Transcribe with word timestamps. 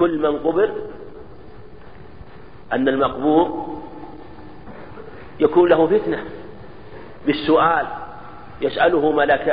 كل 0.00 0.18
من 0.18 0.38
قبر 0.38 0.70
أن 2.72 2.88
المقبور 2.88 3.80
يكون 5.40 5.68
له 5.68 5.86
فتنة 5.86 6.24
بالسؤال 7.26 7.86
يسأله 8.60 9.12
ملك 9.12 9.46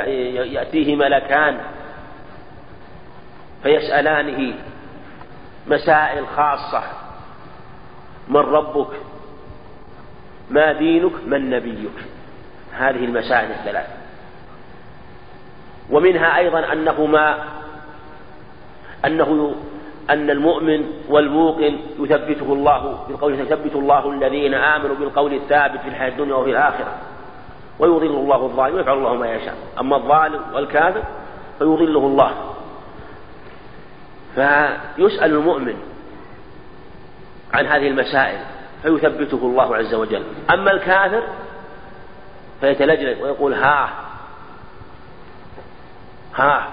يأتيه 0.52 0.96
ملكان 0.96 1.60
فيسألانه 3.62 4.54
مسائل 5.66 6.26
خاصة 6.26 6.82
من 8.28 8.40
ربك؟ 8.40 8.88
ما 10.50 10.72
دينك؟ 10.72 11.12
من 11.26 11.50
نبيك؟ 11.50 12.04
هذه 12.72 13.04
المسائل 13.04 13.50
الثلاث 13.50 13.86
ومنها 15.90 16.36
أيضا 16.36 16.72
أنه 16.72 17.06
ما 17.06 17.44
أنه 19.04 19.54
أن 20.10 20.30
المؤمن 20.30 20.84
والموقن 21.08 21.78
يثبته 21.98 22.52
الله 22.52 23.04
بالقول 23.08 23.40
يثبت 23.40 23.74
الله 23.74 24.10
الذين 24.10 24.54
آمنوا 24.54 24.96
بالقول 24.96 25.34
الثابت 25.34 25.80
في 25.80 25.88
الحياة 25.88 26.08
الدنيا 26.08 26.34
وفي 26.34 26.50
الآخرة. 26.50 26.94
ويضل 27.78 28.06
الله 28.06 28.44
الظالم 28.44 28.76
ويفعل 28.76 28.96
الله 28.96 29.14
ما 29.14 29.32
يشاء. 29.34 29.54
أما 29.80 29.96
الظالم 29.96 30.40
والكافر 30.54 31.02
فيضله 31.58 32.06
الله. 32.06 32.32
فيسأل 34.34 35.30
المؤمن 35.30 35.74
عن 37.52 37.66
هذه 37.66 37.88
المسائل 37.88 38.38
فيثبته 38.82 39.42
الله 39.42 39.76
عز 39.76 39.94
وجل. 39.94 40.22
أما 40.50 40.70
الكافر 40.70 41.22
فيتلجلج 42.60 43.22
ويقول 43.22 43.54
ها 43.54 43.90
ها 46.34 46.68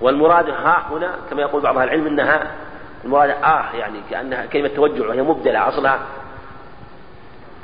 والمراد 0.00 0.50
ها 0.50 0.86
هنا 0.90 1.14
كما 1.30 1.42
يقول 1.42 1.62
بعض 1.62 1.78
أهل 1.78 1.88
العلم 1.88 2.06
أنها 2.06 2.50
المراد 3.04 3.30
آه 3.30 3.64
يعني 3.74 3.98
كأنها 4.10 4.46
كلمة 4.46 4.68
توجع 4.68 5.08
وهي 5.08 5.22
مبدلة 5.22 5.68
أصلها 5.68 5.98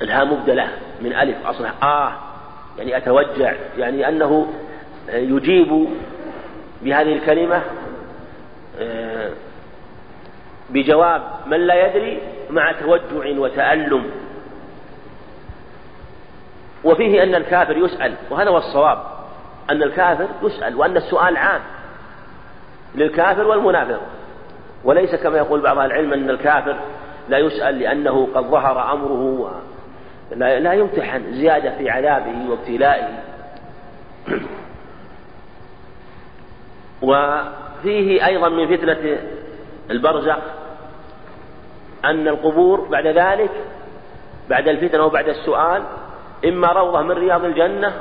الها 0.02 0.24
مبدلة 0.24 0.68
من 1.02 1.12
ألف 1.12 1.46
أصلها 1.46 1.74
آه 1.82 2.12
يعني 2.78 2.96
أتوجع 2.96 3.52
يعني 3.78 4.08
أنه 4.08 4.52
يجيب 5.08 5.88
بهذه 6.82 7.12
الكلمة 7.12 7.62
آه، 8.80 9.30
بجواب 10.70 11.22
من 11.46 11.60
لا 11.60 11.86
يدري 11.86 12.20
مع 12.50 12.72
توجع 12.72 13.38
وتألم. 13.38 14.10
وفيه 16.84 17.22
أن 17.22 17.34
الكافر 17.34 17.76
يسأل 17.76 18.14
وهذا 18.30 18.50
هو 18.50 18.56
الصواب 18.56 18.98
أن 19.70 19.82
الكافر 19.82 20.28
يسأل 20.42 20.76
وأن 20.76 20.96
السؤال 20.96 21.36
عام. 21.36 21.60
للكافر 22.94 23.46
والمنافق. 23.46 24.00
وليس 24.84 25.14
كما 25.14 25.38
يقول 25.38 25.60
بعض 25.60 25.78
العلم 25.78 26.12
أن 26.12 26.30
الكافر 26.30 26.76
لا 27.28 27.38
يسأل 27.38 27.78
لأنه 27.78 28.28
قد 28.34 28.44
ظهر 28.44 28.92
أمره 28.92 29.52
لا, 30.36 30.58
لا 30.58 30.72
يمتحن 30.72 31.32
زيادة 31.32 31.78
في 31.78 31.90
عذابه 31.90 32.50
وابتلائه. 32.50 33.08
وفيه 37.02 38.26
أيضا 38.26 38.48
من 38.48 38.76
فتنة 38.76 39.18
البرزخ 39.90 40.38
أن 42.04 42.28
القبور 42.28 42.80
بعد 42.80 43.06
ذلك 43.06 43.50
بعد 44.50 44.68
الفتنة 44.68 45.04
وبعد 45.04 45.28
السؤال 45.28 45.82
إما 46.44 46.68
روضة 46.68 47.02
من 47.02 47.10
رياض 47.10 47.44
الجنة 47.44 47.92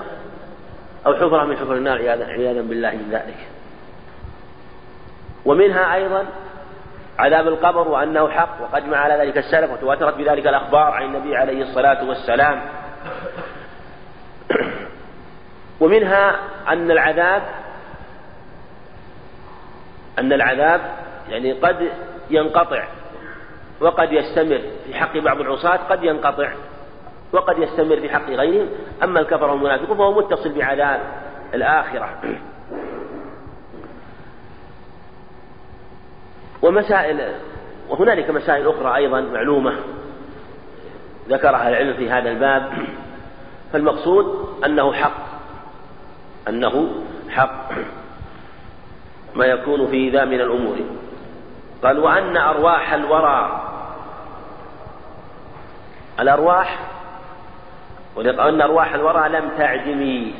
أو 1.05 1.13
حفرة 1.13 1.43
من 1.43 1.57
حفر 1.57 1.73
النار 1.73 1.97
عياذا 1.97 2.61
بالله 2.61 2.91
من 2.91 3.07
ذلك. 3.11 3.47
ومنها 5.45 5.95
أيضا 5.95 6.25
عذاب 7.19 7.47
القبر 7.47 7.87
وأنه 7.87 8.29
حق 8.29 8.61
وقد 8.61 8.85
مع 8.85 8.97
على 8.97 9.13
ذلك 9.13 9.37
السلف 9.37 9.71
وتواترت 9.71 10.17
بذلك 10.17 10.47
الأخبار 10.47 10.91
عن 10.91 11.03
النبي 11.03 11.35
عليه 11.35 11.61
الصلاة 11.61 12.07
والسلام. 12.09 12.61
ومنها 15.81 16.35
أن 16.67 16.91
العذاب 16.91 17.41
أن 20.19 20.33
العذاب 20.33 20.81
يعني 21.29 21.53
قد 21.53 21.89
ينقطع 22.29 22.87
وقد 23.81 24.11
يستمر 24.11 24.61
في 24.85 24.93
حق 24.93 25.17
بعض 25.17 25.39
العصاة 25.39 25.77
قد 25.77 26.03
ينقطع 26.03 26.51
وقد 27.33 27.57
يستمر 27.57 27.99
في 27.99 28.09
حق 28.09 28.29
غيرهم. 28.29 28.69
أما 29.03 29.19
الكفر 29.19 29.49
والمنافقون 29.49 29.97
فهو 29.97 30.21
متصل 30.21 30.53
بعذاب 30.53 31.01
الآخرة. 31.53 32.09
ومسائل 36.61 37.35
وهنالك 37.89 38.29
مسائل 38.29 38.67
أخرى 38.67 38.95
أيضا 38.95 39.21
معلومة 39.21 39.73
ذكرها 41.29 41.69
العلم 41.69 41.93
في 41.93 42.09
هذا 42.09 42.29
الباب. 42.29 42.71
فالمقصود 43.73 44.55
أنه 44.65 44.93
حق 44.93 45.25
أنه 46.47 46.91
حق. 47.29 47.71
ما 49.35 49.45
يكون 49.45 49.87
في 49.87 50.09
ذا 50.09 50.25
من 50.25 50.41
الأمور. 50.41 50.75
قال 51.83 51.99
وأن 51.99 52.37
أرواح 52.37 52.93
الورى. 52.93 53.67
الأرواح 56.19 56.79
وأن 58.15 58.61
أرواح 58.61 58.93
الورى 58.93 59.29
لم 59.29 59.49
تعدمي 59.57 60.33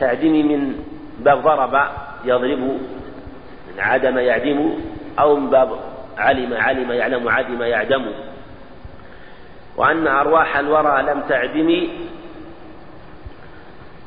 تعدمي 0.00 0.42
من 0.42 0.84
باب 1.18 1.42
ضرب 1.42 1.88
يضرب 2.24 2.58
من 2.58 3.80
عدم 3.80 4.18
يعدم 4.18 4.74
أو 5.18 5.36
من 5.36 5.50
باب 5.50 5.70
علم 6.18 6.54
علم 6.54 6.92
يعلم 6.92 7.28
عدم 7.28 7.62
يعدم. 7.62 8.12
وأن 9.76 10.06
أرواح 10.06 10.56
الورى 10.56 11.02
لم 11.02 11.20
تعدم 11.28 11.88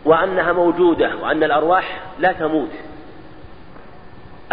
وأنها 0.05 0.53
موجودة 0.53 1.15
وأن 1.15 1.43
الأرواح 1.43 2.01
لا 2.19 2.31
تموت. 2.31 2.71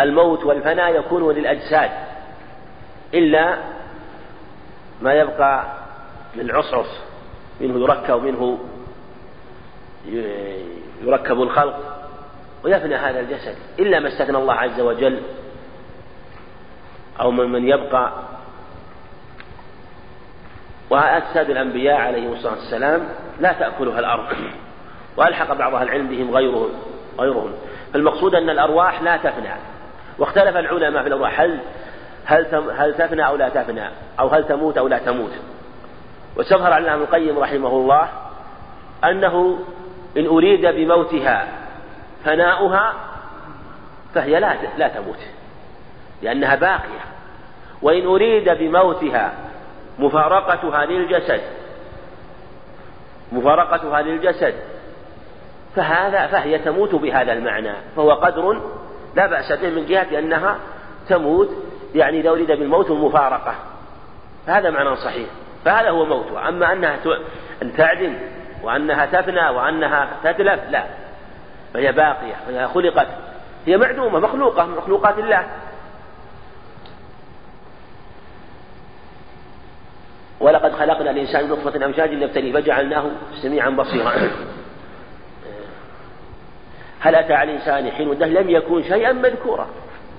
الموت 0.01 0.45
والفناء 0.45 0.97
يكون 0.97 1.35
للأجساد 1.35 1.91
إلا 3.15 3.57
ما 5.03 5.15
يبقى 5.15 5.65
للعصعص 6.37 6.87
منه 7.61 7.79
يركب 7.79 8.23
منه 8.23 8.59
يركب 11.03 11.43
الخلق 11.43 12.07
ويفنى 12.65 12.95
هذا 12.95 13.21
الجسد 13.21 13.57
إلا 13.79 14.01
ما 14.01 14.09
استثنى 14.09 14.39
الله 14.39 14.55
عز 14.55 14.81
وجل. 14.81 15.23
أو 17.21 17.31
من 17.31 17.53
من 17.53 17.69
يبقى. 17.69 18.13
وأجساد 20.91 21.51
الأنبياء 21.51 21.97
عليهم 21.97 22.33
الصلاة 22.33 22.55
والسلام 22.55 23.09
لا 23.41 23.53
تأكلها 23.53 23.99
الأرض. 23.99 24.27
وألحق 25.17 25.55
بعض 25.55 25.75
أهل 25.75 25.83
العلم 25.83 26.09
بهم 26.09 26.31
غيرهم 26.31 26.71
غيرهم. 27.19 27.53
فالمقصود 27.93 28.35
أن 28.35 28.51
الأرواح 28.51 29.03
لا 29.03 29.17
تفنى. 29.17 29.53
واختلف 30.19 30.57
العلماء 30.57 31.03
في 31.03 31.09
الأرواح. 31.09 31.41
هل 31.41 31.61
هل 32.25 32.71
هل 32.77 32.95
تفنى 32.95 33.27
أو 33.27 33.37
لا 33.37 33.49
تفنى؟ 33.49 33.89
أو 34.21 34.29
هل 34.29 34.45
تموت 34.45 34.79
أو 34.79 34.89
لا 34.89 34.99
تموت؟ 34.99 35.33
واستظهر 36.37 36.73
على 36.73 36.95
ابن 36.95 37.03
القيم 37.03 37.39
رحمه 37.39 37.69
الله 37.69 38.09
أنه 39.05 39.59
إن 40.17 40.27
أريد 40.27 40.67
بموتها 40.67 41.49
فناؤها 42.25 42.95
فهي 44.15 44.41
لا 44.41 44.57
لا 44.79 44.89
تموت. 44.89 45.19
لأنها 46.23 46.55
باقية. 46.55 47.01
وإن 47.83 48.07
أريد 48.07 48.49
بموتها 48.49 49.33
مفارقتها 49.99 50.85
للجسد 50.85 51.41
مفارقتها 53.33 54.03
للجسد 54.03 54.55
فهذا 55.77 56.27
فهي 56.27 56.59
تموت 56.59 56.95
بهذا 56.95 57.33
المعنى 57.33 57.73
فهو 57.97 58.13
قدر 58.13 58.61
لا 59.17 59.27
بأس 59.27 59.53
به 59.53 59.71
من 59.71 59.87
جهة 59.87 60.19
أنها 60.19 60.59
تموت 61.09 61.51
يعني 61.95 62.21
إذا 62.21 62.31
أريد 62.31 62.47
بالموت 62.47 62.91
المفارقة 62.91 63.55
فهذا 64.47 64.71
معنى 64.71 64.97
صحيح 64.97 65.29
فهذا 65.65 65.91
هو 65.91 66.05
موتها 66.05 66.49
أما 66.49 66.73
أنها 66.73 66.99
أن 67.63 67.77
تعدم 67.77 68.15
وأنها 68.63 69.07
تفنى 69.07 69.49
وأنها 69.49 70.09
تتلف 70.25 70.61
لا. 70.71 70.85
فهي 71.75 71.93
باقية 71.93 72.35
فهي 72.47 72.69
خلقت. 72.69 73.07
هي 73.67 73.77
معدومة 73.77 74.19
مخلوقة 74.19 74.67
من 74.67 74.77
مخلوقات 74.77 75.19
الله. 75.19 75.47
ولقد 80.61 80.79
خلقنا 80.79 81.11
الإنسان 81.11 81.49
نطفة 81.49 81.87
أمشاج 81.87 82.15
نبتليه 82.15 82.53
فجعلناه 82.53 83.05
سميعا 83.43 83.71
بصيرا. 83.71 84.13
هل 87.01 87.15
أتى 87.15 87.35
على 87.35 87.51
الإنسان 87.51 87.91
حين 87.91 88.13
الدهر 88.13 88.29
لم 88.29 88.51
يكن 88.51 88.83
شيئا 88.83 89.13
مذكورا. 89.13 89.67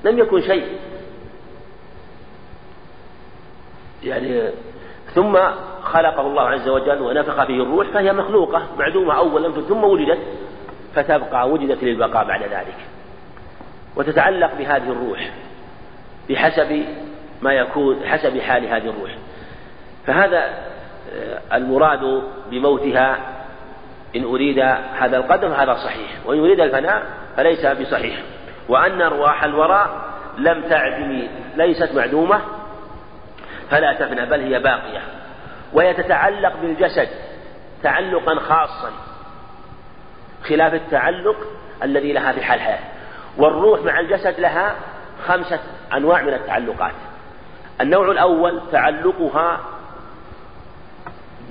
لم 0.03 0.19
يكن 0.19 0.41
شيء. 0.41 0.65
يعني 4.03 4.49
ثم 5.13 5.37
خلقه 5.81 6.21
الله 6.21 6.49
عز 6.49 6.69
وجل 6.69 7.01
ونفخ 7.01 7.43
فيه 7.43 7.63
الروح 7.63 7.87
فهي 7.87 8.13
مخلوقة 8.13 8.67
معدومة 8.77 9.17
أولا 9.17 9.61
ثم 9.61 9.83
وجدت 9.83 10.19
فتبقى 10.95 11.49
وجدت 11.49 11.83
للبقاء 11.83 12.27
بعد 12.27 12.43
ذلك. 12.43 12.77
وتتعلق 13.95 14.55
بهذه 14.57 14.91
الروح 14.91 15.31
بحسب 16.29 16.85
ما 17.41 17.53
يكون 17.53 18.05
حسب 18.05 18.39
حال 18.39 18.65
هذه 18.65 18.89
الروح. 18.89 19.11
فهذا 20.07 20.49
آه، 21.13 21.57
المراد 21.57 22.23
بموتها 22.51 23.17
إن 24.15 24.23
أريد 24.23 24.59
هذا 24.99 25.17
القدم 25.17 25.51
هذا 25.51 25.73
صحيح 25.73 26.11
وإن 26.25 26.39
أريد 26.39 26.59
الفناء 26.59 27.03
فليس 27.37 27.65
بصحيح. 27.65 28.19
وأن 28.69 29.01
أرواح 29.01 29.43
الوراء 29.43 29.89
لم 30.37 30.63
تعدم 30.69 31.27
ليست 31.55 31.95
معدومة 31.95 32.41
فلا 33.69 33.93
تفنى 33.93 34.25
بل 34.25 34.39
هي 34.39 34.59
باقية. 34.59 35.01
وهي 35.73 35.93
تتعلق 35.93 36.53
بالجسد 36.61 37.09
تعلقا 37.83 38.39
خاصا 38.39 38.91
خلاف 40.43 40.73
التعلق 40.73 41.37
الذي 41.83 42.13
لها 42.13 42.31
في 42.31 42.43
حال 42.43 42.59
والروح 43.37 43.81
مع 43.81 43.99
الجسد 43.99 44.39
لها 44.39 44.75
خمسة 45.27 45.59
أنواع 45.93 46.21
من 46.21 46.33
التعلقات. 46.33 46.93
النوع 47.81 48.11
الأول 48.11 48.61
تعلقها 48.71 49.59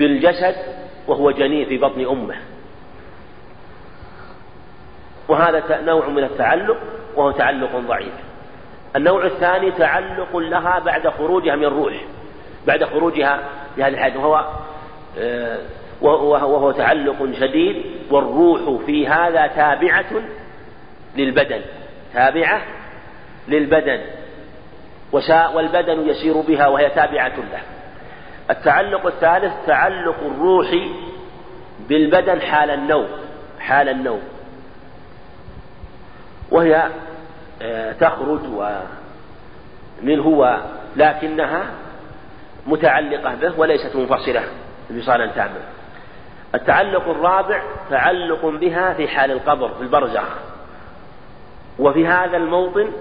بالجسد 0.00 0.56
وهو 1.08 1.30
جنين 1.30 1.66
في 1.66 1.78
بطن 1.78 2.06
أمه. 2.06 2.36
وهذا 5.28 5.80
نوع 5.80 6.08
من 6.08 6.24
التعلق 6.24 6.76
وهو 7.16 7.30
تعلق 7.30 7.76
ضعيف. 7.76 8.12
النوع 8.96 9.24
الثاني 9.26 9.70
تعلق 9.70 10.36
لها 10.36 10.78
بعد 10.78 11.08
خروجها 11.08 11.56
من 11.56 11.64
الروح 11.64 11.94
بعد 12.66 12.84
خروجها 12.84 13.40
في 13.74 13.82
هذه 13.82 13.88
الحياة. 13.88 14.18
وهو 14.18 14.46
آه، 15.18 15.58
وهو 16.02 16.70
تعلق 16.72 17.32
شديد 17.40 17.84
والروح 18.10 18.82
في 18.86 19.08
هذا 19.08 19.46
تابعة 19.46 20.22
للبدن. 21.16 21.60
تابعة 22.14 22.62
للبدن. 23.48 24.00
والبدن 25.54 26.08
يسير 26.08 26.40
بها 26.40 26.66
وهي 26.66 26.90
تابعة 26.90 27.36
له. 27.36 27.79
التعلق 28.50 29.06
الثالث 29.06 29.52
تعلق 29.66 30.16
الروح 30.22 30.68
بالبدن 31.88 32.40
حال 32.40 32.70
النوم 32.70 33.08
حال 33.60 33.88
النوم. 33.88 34.22
وهي 36.50 36.88
آه، 37.62 37.92
تخرج 37.92 38.40
منه 40.02 40.58
لكنها 40.96 41.64
متعلقة 42.66 43.34
به 43.34 43.60
وليست 43.60 43.96
منفصلة 43.96 44.42
انفصالا 44.90 45.26
تاما. 45.26 45.60
التعلق 46.54 47.08
الرابع 47.08 47.62
تعلق 47.90 48.46
بها 48.46 48.92
في 48.92 49.08
حال 49.08 49.30
القبر 49.30 49.68
في 49.68 49.82
البرزخ. 49.82 50.28
وفي 51.78 52.06
هذا 52.06 52.36
الموطن 52.36 52.92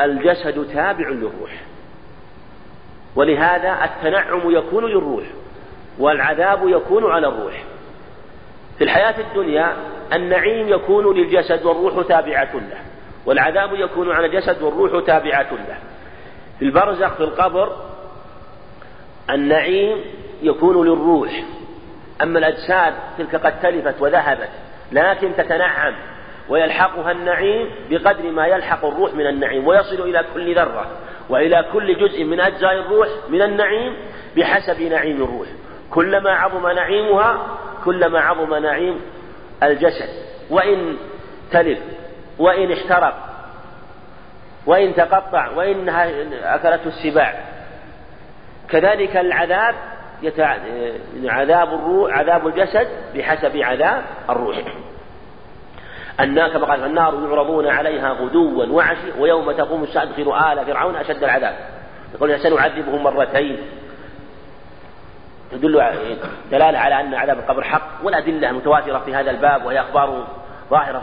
الجسد 0.00 0.66
تابع 0.74 1.08
للروح. 1.08 1.52
ولهذا 3.16 3.84
التنعم 3.84 4.50
يكون 4.50 4.84
للروح 4.84 5.24
والعذاب 5.98 6.68
يكون 6.68 7.12
على 7.12 7.26
الروح. 7.28 7.64
في 8.78 8.84
الحياة 8.84 9.14
الدنيا 9.20 9.76
النعيم 10.12 10.68
يكون 10.68 11.16
للجسد 11.16 11.64
والروح 11.64 12.06
تابعة 12.06 12.54
له 12.54 12.78
والعذاب 13.26 13.74
يكون 13.74 14.12
على 14.12 14.26
الجسد 14.26 14.62
والروح 14.62 15.04
تابعة 15.04 15.50
له. 15.52 15.78
في 16.58 16.64
البرزخ 16.64 17.14
في 17.14 17.20
القبر 17.20 17.76
النعيم 19.30 20.00
يكون 20.42 20.86
للروح. 20.86 21.42
أما 22.22 22.38
الأجساد 22.38 22.94
تلك 23.18 23.36
قد 23.36 23.60
تلفت 23.60 24.02
وذهبت 24.02 24.50
لكن 24.92 25.36
تتنعم 25.36 25.94
ويلحقها 26.48 27.12
النعيم 27.12 27.70
بقدر 27.90 28.30
ما 28.30 28.46
يلحق 28.46 28.84
الروح 28.84 29.14
من 29.14 29.26
النعيم 29.26 29.66
ويصل 29.66 30.00
إلى 30.00 30.24
كل 30.34 30.54
ذرة. 30.54 30.86
وإلى 31.28 31.64
كل 31.72 32.08
جزء 32.08 32.24
من 32.24 32.40
أجزاء 32.40 32.72
الروح 32.72 33.08
من 33.28 33.42
النعيم 33.42 33.96
بحسب 34.36 34.82
نعيم 34.82 35.22
الروح. 35.22 35.48
كلما 35.90 36.30
عظم 36.30 36.68
نعيمها 36.68 37.58
كلما 37.84 38.20
عظم 38.20 38.54
نعيم 38.54 39.00
الجسد. 39.62 40.08
وإن 40.50 40.96
تلف 41.52 41.78
وإن 42.38 42.72
احترق 42.72 43.14
وإن 44.66 44.94
تقطع 44.94 45.50
وإنها 45.50 46.10
أكلته 46.54 46.88
السباع. 46.88 47.34
كذلك 48.68 49.16
العذاب 49.16 49.74
يتع... 50.22 50.56
عذاب 51.24 51.68
الروح 51.74 52.18
عذاب 52.18 52.46
الجسد 52.46 52.88
بحسب 53.14 53.56
عذاب 53.56 54.04
الروح. 54.30 54.56
النار 56.20 56.48
كما 56.48 56.66
قال 56.66 56.84
النار 56.84 57.14
يعرضون 57.14 57.66
عليها 57.66 58.12
غدوا 58.12 58.66
وعشي 58.66 59.12
ويوم 59.18 59.52
تقوم 59.52 59.82
الساعة 59.82 60.02
ادخلوا 60.02 60.52
آل 60.52 60.66
فرعون 60.66 60.96
أشد 60.96 61.24
العذاب. 61.24 61.56
يقول 62.14 62.40
سنعذبهم 62.40 63.02
مرتين. 63.02 63.58
تدل 65.52 65.82
دلالة 66.50 66.78
على 66.78 67.00
أن 67.00 67.14
عذاب 67.14 67.38
القبر 67.38 67.62
حق 67.62 67.88
والأدلة 68.02 68.50
المتواترة 68.50 68.98
في 68.98 69.14
هذا 69.14 69.30
الباب 69.30 69.64
وهي 69.64 69.80
أخبار 69.80 70.26
ظاهرة 70.70 71.02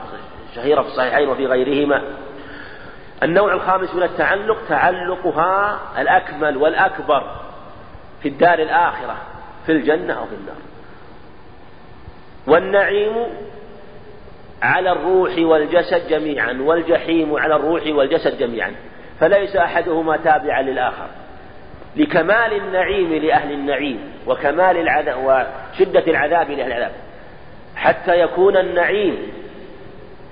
شهيرة 0.55 0.81
في 0.81 0.87
الصحيحين 0.87 1.29
وفي 1.29 1.45
غيرهما. 1.45 2.01
النوع 3.23 3.53
الخامس 3.53 3.95
من 3.95 4.03
التعلق 4.03 4.57
تعلقها 4.69 5.79
الأكمل 5.97 6.57
والأكبر 6.57 7.23
في 8.21 8.29
الدار 8.29 8.59
الآخرة 8.59 9.15
في 9.65 9.71
الجنة 9.71 10.13
أو 10.13 10.25
في 10.25 10.35
النار. 10.35 10.55
والنعيم 12.47 13.13
على 14.63 14.91
الروح 14.91 15.31
والجسد 15.37 16.07
جميعا 16.09 16.57
والجحيم 16.61 17.35
على 17.35 17.55
الروح 17.55 17.83
والجسد 17.87 18.37
جميعا. 18.37 18.71
فليس 19.19 19.55
أحدهما 19.55 20.17
تابعا 20.17 20.61
للآخر. 20.61 21.07
لكمال 21.95 22.53
النعيم 22.53 23.13
لأهل 23.13 23.51
النعيم 23.51 23.99
وكمال 24.27 24.77
العذاب 24.77 25.17
وشدة 25.17 26.03
العذاب 26.07 26.51
لأهل 26.51 26.67
العذاب. 26.67 26.91
حتى 27.75 28.19
يكون 28.19 28.57
النعيم 28.57 29.17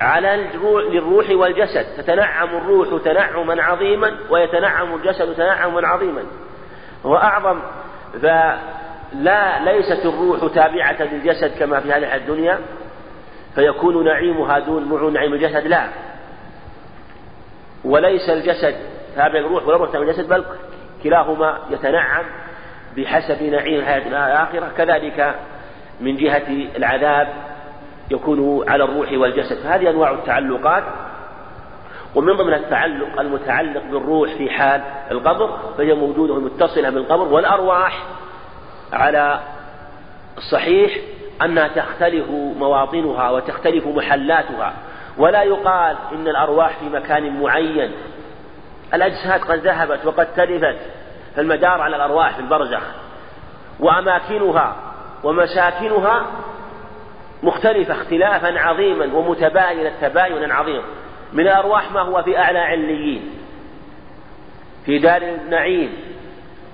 على 0.02 0.48
للروح 0.92 1.30
والجسد. 1.30 1.86
تتنعم 1.98 2.50
الروح 2.50 3.04
تنعما 3.04 3.64
عظيما 3.64 4.18
ويتنعم 4.30 4.96
الجسد 4.96 5.36
تنعما 5.36 5.88
عظيما. 5.88 6.24
هو 7.06 7.16
أعظم 7.16 7.62
فلا 8.22 9.60
ليست 9.64 10.06
الروح 10.06 10.54
تابعة 10.54 11.02
للجسد 11.02 11.60
كما 11.60 11.80
في 11.80 11.92
هذه 11.92 12.16
الدنيا. 12.16 12.60
فيكون 13.56 14.06
نعيمها 14.06 14.60
دون 14.60 15.14
نعيم 15.14 15.34
الجسد 15.34 15.68
لا. 15.68 15.88
وليس 17.84 18.30
الجسد 18.30 18.76
تابع 19.16 19.40
الروح 19.40 19.68
ولا 19.68 19.76
الروح 19.76 19.92
تابع 19.92 20.04
الجسد 20.04 20.30
بل 20.30 20.46
كلاهما 21.04 21.58
يتنعم 21.70 22.26
بحسب 22.98 23.44
نعيم 23.44 23.80
الحياة 23.80 24.08
الآخرة. 24.08 24.72
كذلك 24.78 25.36
من 26.02 26.18
جهة 26.18 26.48
العذاب 26.78 27.28
يكون 28.12 28.70
على 28.70 28.84
الروح 28.84 29.12
والجسد. 29.12 29.58
فهذه 29.58 29.90
أنواع 29.90 30.12
التعلقات. 30.12 30.84
ومن 32.16 32.34
ضمن 32.34 32.54
التعلق 32.54 33.20
المتعلق 33.20 33.84
بالروح 33.92 34.34
في 34.38 34.50
حال 34.50 34.82
القبر 35.12 35.60
فهي 35.78 35.94
موجودة 35.94 36.36
متصلة 36.36 36.90
بالقبر 36.90 37.34
والأرواح 37.34 38.04
على 38.94 39.40
الصحيح 40.38 40.92
أنها 41.46 41.68
تختلف 41.68 42.30
مواطنها 42.58 43.30
وتختلف 43.30 43.88
محلاتها. 43.88 44.74
ولا 45.18 45.44
يقال 45.44 45.96
إن 46.12 46.28
الأرواح 46.28 46.78
في 46.78 46.86
مكان 46.86 47.42
معين. 47.42 47.92
الأجساد 48.94 49.42
قد 49.42 49.60
ذهبت 49.60 50.06
وقد 50.06 50.34
تلفت 50.34 50.78
فالمدار 51.36 51.82
على 51.82 51.96
الأرواح 51.96 52.36
في 52.36 52.40
البرزخ. 52.40 52.84
وأماكنها 53.80 54.76
ومساكنها 55.24 56.26
مختلفة 57.44 57.94
اختلافا 57.94 58.60
عظيما 58.60 59.18
ومتباينة 59.18 59.92
تباينا 60.02 60.54
عظيما 60.54 60.84
من 61.34 61.48
الأرواح 61.48 61.92
ما 61.92 62.02
هو 62.02 62.24
في 62.24 62.38
أعلى 62.38 62.60
عليين 62.60 63.30
في 64.86 65.00
دار 65.00 65.22
النعيم. 65.22 65.94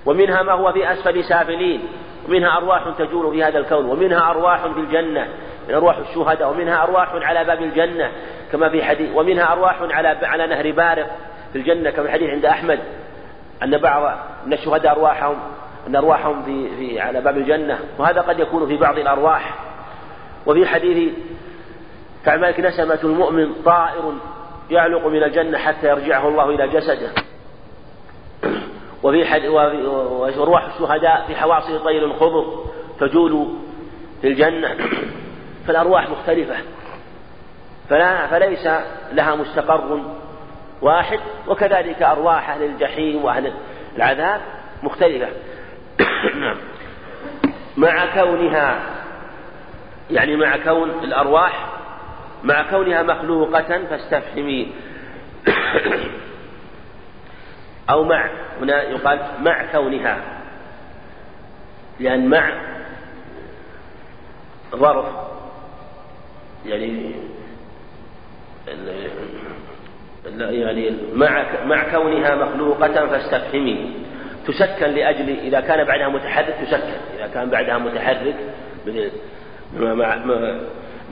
ومنها 0.06 0.42
ما 0.42 0.52
هو 0.52 0.72
في 0.72 0.92
أسفل 0.92 1.24
سافلين. 1.24 1.82
ومنها 2.28 2.56
أرواح 2.56 2.82
تجول 2.98 3.32
في 3.32 3.44
هذا 3.44 3.58
الكون 3.58 3.84
ومنها 3.84 4.30
أرواح 4.30 4.66
في 4.66 4.80
الجنة 4.80 5.28
من 5.68 5.74
أرواح 5.74 5.98
الشهداء 5.98 6.50
ومنها 6.50 6.82
أرواح 6.82 7.14
على 7.14 7.44
باب 7.44 7.62
الجنة 7.62 8.12
كما 8.52 8.68
في 8.68 8.84
حديث 8.84 9.10
ومنها 9.14 9.52
أرواح 9.52 9.76
على 9.82 10.08
على 10.22 10.46
نهر 10.46 10.72
بارق 10.72 11.10
في 11.52 11.58
الجنة 11.58 11.90
كما 11.90 12.02
في 12.02 12.08
الحديث 12.08 12.30
عند 12.30 12.44
أحمد 12.44 12.78
أن 13.62 13.78
بعض 13.78 14.18
من 14.46 14.52
الشهداء 14.52 14.92
أرواحهم 14.92 15.36
أن 15.86 15.96
أرواحهم 15.96 16.42
في, 16.42 16.76
في 16.76 17.00
على 17.00 17.20
باب 17.20 17.36
الجنة 17.36 17.78
وهذا 17.98 18.20
قد 18.20 18.40
يكون 18.40 18.66
في 18.66 18.76
بعض 18.76 18.98
الأرواح. 18.98 19.54
وفي 20.46 20.66
حديث 20.66 21.12
كعب 22.24 22.38
مالك 22.38 22.60
نسمة 22.60 22.98
المؤمن 23.04 23.54
طائر 23.64 24.14
يعلق 24.70 25.06
من 25.06 25.22
الجنة 25.22 25.58
حتى 25.58 25.88
يرجعه 25.88 26.28
الله 26.28 26.50
إلى 26.50 26.68
جسده. 26.68 27.10
وفي 29.02 29.24
حد 29.24 29.46
وأرواح 29.46 30.64
الشهداء 30.64 31.24
في 31.26 31.36
حواصل 31.36 31.84
طير 31.84 32.12
خضر 32.12 32.64
تجول 33.00 33.48
في 34.20 34.28
الجنة. 34.28 34.76
فالأرواح 35.66 36.10
مختلفة. 36.10 36.56
فلا 37.90 38.26
فليس 38.26 38.68
لها 39.12 39.34
مستقر 39.34 40.02
واحد 40.82 41.20
وكذلك 41.48 42.02
أرواح 42.02 42.50
أهل 42.50 42.62
الجحيم 42.62 43.24
وأهل 43.24 43.52
العذاب 43.96 44.40
مختلفة. 44.82 45.28
نعم. 46.40 46.56
مع 47.76 48.14
كونها 48.14 48.80
يعني 50.10 50.36
مع 50.36 50.56
كون 50.56 50.90
الأرواح 50.90 51.66
مع 52.44 52.70
كونها 52.70 53.02
مخلوقة 53.02 53.80
فاستفهمي 53.90 54.72
أو 57.90 58.04
مع 58.04 58.30
هنا 58.60 58.82
يقال 58.82 59.20
مع 59.40 59.72
كونها 59.72 60.18
لأن 62.00 62.28
مع 62.28 62.50
ظرف 64.76 65.06
يعني 66.66 67.12
يعني 70.36 70.90
مع 71.14 71.44
مع 71.64 71.90
كونها 71.90 72.34
مخلوقة 72.34 73.06
فاستفهمي 73.06 73.92
تسكن 74.46 74.86
لأجل 74.86 75.38
إذا 75.38 75.60
كان 75.60 75.84
بعدها 75.84 76.08
متحرك 76.08 76.54
تسكن. 76.62 76.92
إذا 77.18 77.26
كان 77.34 77.50
بعدها 77.50 77.78
متحرك 77.78 78.34
مع 79.76 80.14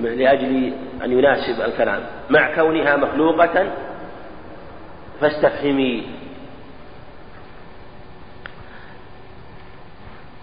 لأجل 0.00 0.72
أن 1.04 1.12
يناسب 1.12 1.60
الكلام. 1.60 2.00
مع 2.30 2.54
كونها 2.54 2.96
مخلوقة 2.96 3.66
فاستفهمي 5.20 6.06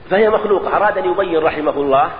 فهي 0.09 0.29
مخلوقة. 0.29 0.77
أراد 0.77 0.97
أن 0.97 1.11
يبين 1.11 1.37
رحمه 1.37 1.71
الله 1.71 2.11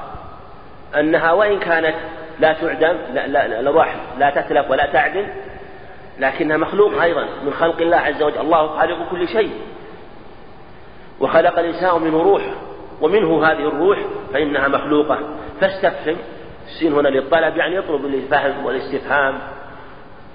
أنها 1.00 1.32
وإن 1.32 1.60
كانت 1.60 1.96
لا 2.40 2.54
تعدم 2.54 2.98
لا, 3.14 3.28
لا, 3.28 3.62
لا, 3.62 3.86
لا 4.18 4.30
تتلف 4.30 4.72
ولا 4.72 4.86
تعدم 4.86 5.28
لكنها 6.20 6.58
مخلوقة 6.58 7.04
أيضا 7.04 7.26
من 7.46 7.54
خلق 7.54 7.82
الله 7.82 7.98
عز 7.98 8.24
وجل. 8.24 8.38
الله 8.38 8.68
خالق 8.68 9.10
كل 9.12 9.28
شيء 9.28 9.52
وخلق 11.20 11.60
الإنسان 11.60 12.02
منه 12.02 12.24
روح 12.24 12.42
ومنه 13.02 13.46
هذه 13.46 13.68
الروح 13.68 14.00
فإنها 14.34 14.68
مخلوقة. 14.68 15.20
فاستفهم 15.62 16.18
السين 16.66 16.94
هنا 16.94 17.08
للطلب 17.08 17.58
يعني 17.58 17.76
يطلب 17.76 18.06
الفهم 18.06 18.66
والاستفهام. 18.66 19.40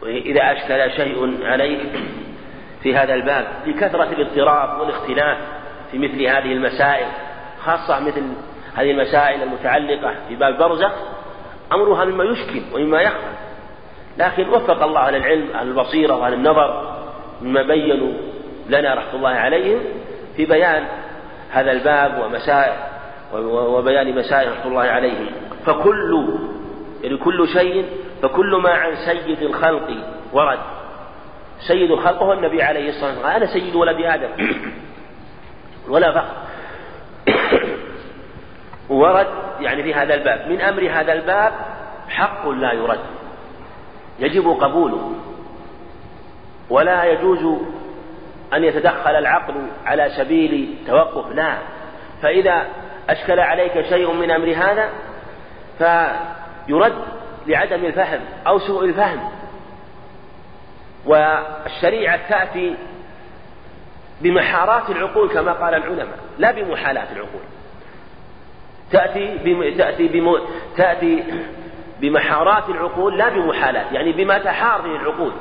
إذا 0.02 0.52
أشكل 0.52 0.90
شيء 0.96 1.46
عليك 1.46 1.80
في 2.82 2.96
هذا 2.96 3.14
الباب 3.14 3.46
لكثرة 3.66 4.12
الاضطراب 4.12 4.80
والاختلاف 4.80 5.38
في 5.90 5.98
مثل 5.98 6.22
هذه 6.22 6.52
المسائل. 6.52 7.06
خاصة 7.64 8.00
مثل 8.00 8.22
هذه 8.74 8.90
المسائل 8.90 9.42
المتعلقة 9.42 10.14
في 10.28 10.36
باب 10.36 10.58
برزخ 10.58 10.92
أمرها 11.72 12.04
مما 12.04 12.24
يشكل 12.24 12.62
ومما 12.74 13.00
يخفى. 13.00 13.48
لكن 14.18 14.48
وفق 14.48 14.82
الله 14.82 15.00
أهل 15.00 15.16
العلم 15.16 15.50
أهل 15.54 15.68
البصيرة 15.68 16.14
وأهل 16.14 16.32
النظر 16.32 16.98
مما 17.42 17.62
بينوا 17.62 18.12
لنا 18.68 18.94
رحمة 18.94 19.14
الله 19.14 19.28
عليهم 19.28 19.80
في 20.36 20.46
بيان 20.46 20.86
هذا 21.50 21.72
الباب 21.72 22.22
ومسائل 22.24 22.76
وبيان 23.52 24.14
مسائل 24.14 24.52
رحمة 24.52 24.66
الله 24.66 24.82
عليهم. 24.82 25.26
فكل 25.66 26.28
يعني 27.02 27.16
كل 27.16 27.48
شيء 27.48 27.84
فكل 28.22 28.60
ما 28.62 28.70
عن 28.70 28.94
سيد 28.96 29.42
الخلق 29.42 29.90
ورد. 30.32 30.58
سيد 31.68 31.90
الخلق 31.90 32.22
هو 32.22 32.32
النبي 32.32 32.62
عليه 32.62 32.88
الصلاة 32.88 33.10
والسلام 33.10 33.36
أنا 33.36 33.46
سيد 33.46 33.74
ولد 33.74 33.96
آدم. 34.04 34.28
ولا 35.92 36.12
فخر. 36.12 36.34
ورد 38.88 39.26
يعني 39.60 39.82
في 39.82 39.94
هذا 39.94 40.14
الباب. 40.14 40.48
من 40.48 40.60
أمر 40.60 40.90
هذا 40.90 41.12
الباب 41.12 41.52
حق 42.08 42.48
لا 42.48 42.72
يرد. 42.72 43.00
يجب 44.18 44.48
قبوله. 44.48 45.12
ولا 46.70 47.04
يجوز 47.04 47.60
أن 48.52 48.64
يتدخل 48.64 49.10
العقل 49.10 49.54
على 49.86 50.10
سبيل 50.16 50.78
توقف 50.86 51.32
لا. 51.32 51.58
فإذا 52.22 52.66
أشكل 53.10 53.40
عليك 53.40 53.80
شيء 53.88 54.12
من 54.12 54.30
أمر 54.30 54.52
هذا 54.52 54.90
فيرد 55.78 57.04
لعدم 57.46 57.84
الفهم 57.84 58.20
أو 58.46 58.58
سوء 58.58 58.84
الفهم. 58.84 59.30
والشريعة 61.06 62.28
تأتي 62.28 62.76
بمحارات 64.20 64.90
العقول 64.90 65.28
كما 65.28 65.52
قال 65.52 65.74
العلماء 65.74 66.18
لا 66.38 66.50
بمحالات 66.50 67.08
العقول. 67.12 67.40
تأتي 68.92 69.38
بم... 69.44 69.76
تأتي 69.76 70.08
بم... 70.08 70.38
تأتي 70.76 71.24
بمحارات 72.00 72.68
العقول 72.68 73.18
لا 73.18 73.28
بمحالات 73.28 73.92
يعني 73.92 74.12
بما 74.12 74.38
تحار 74.38 74.80
به 74.80 74.96
العقول. 74.96 75.32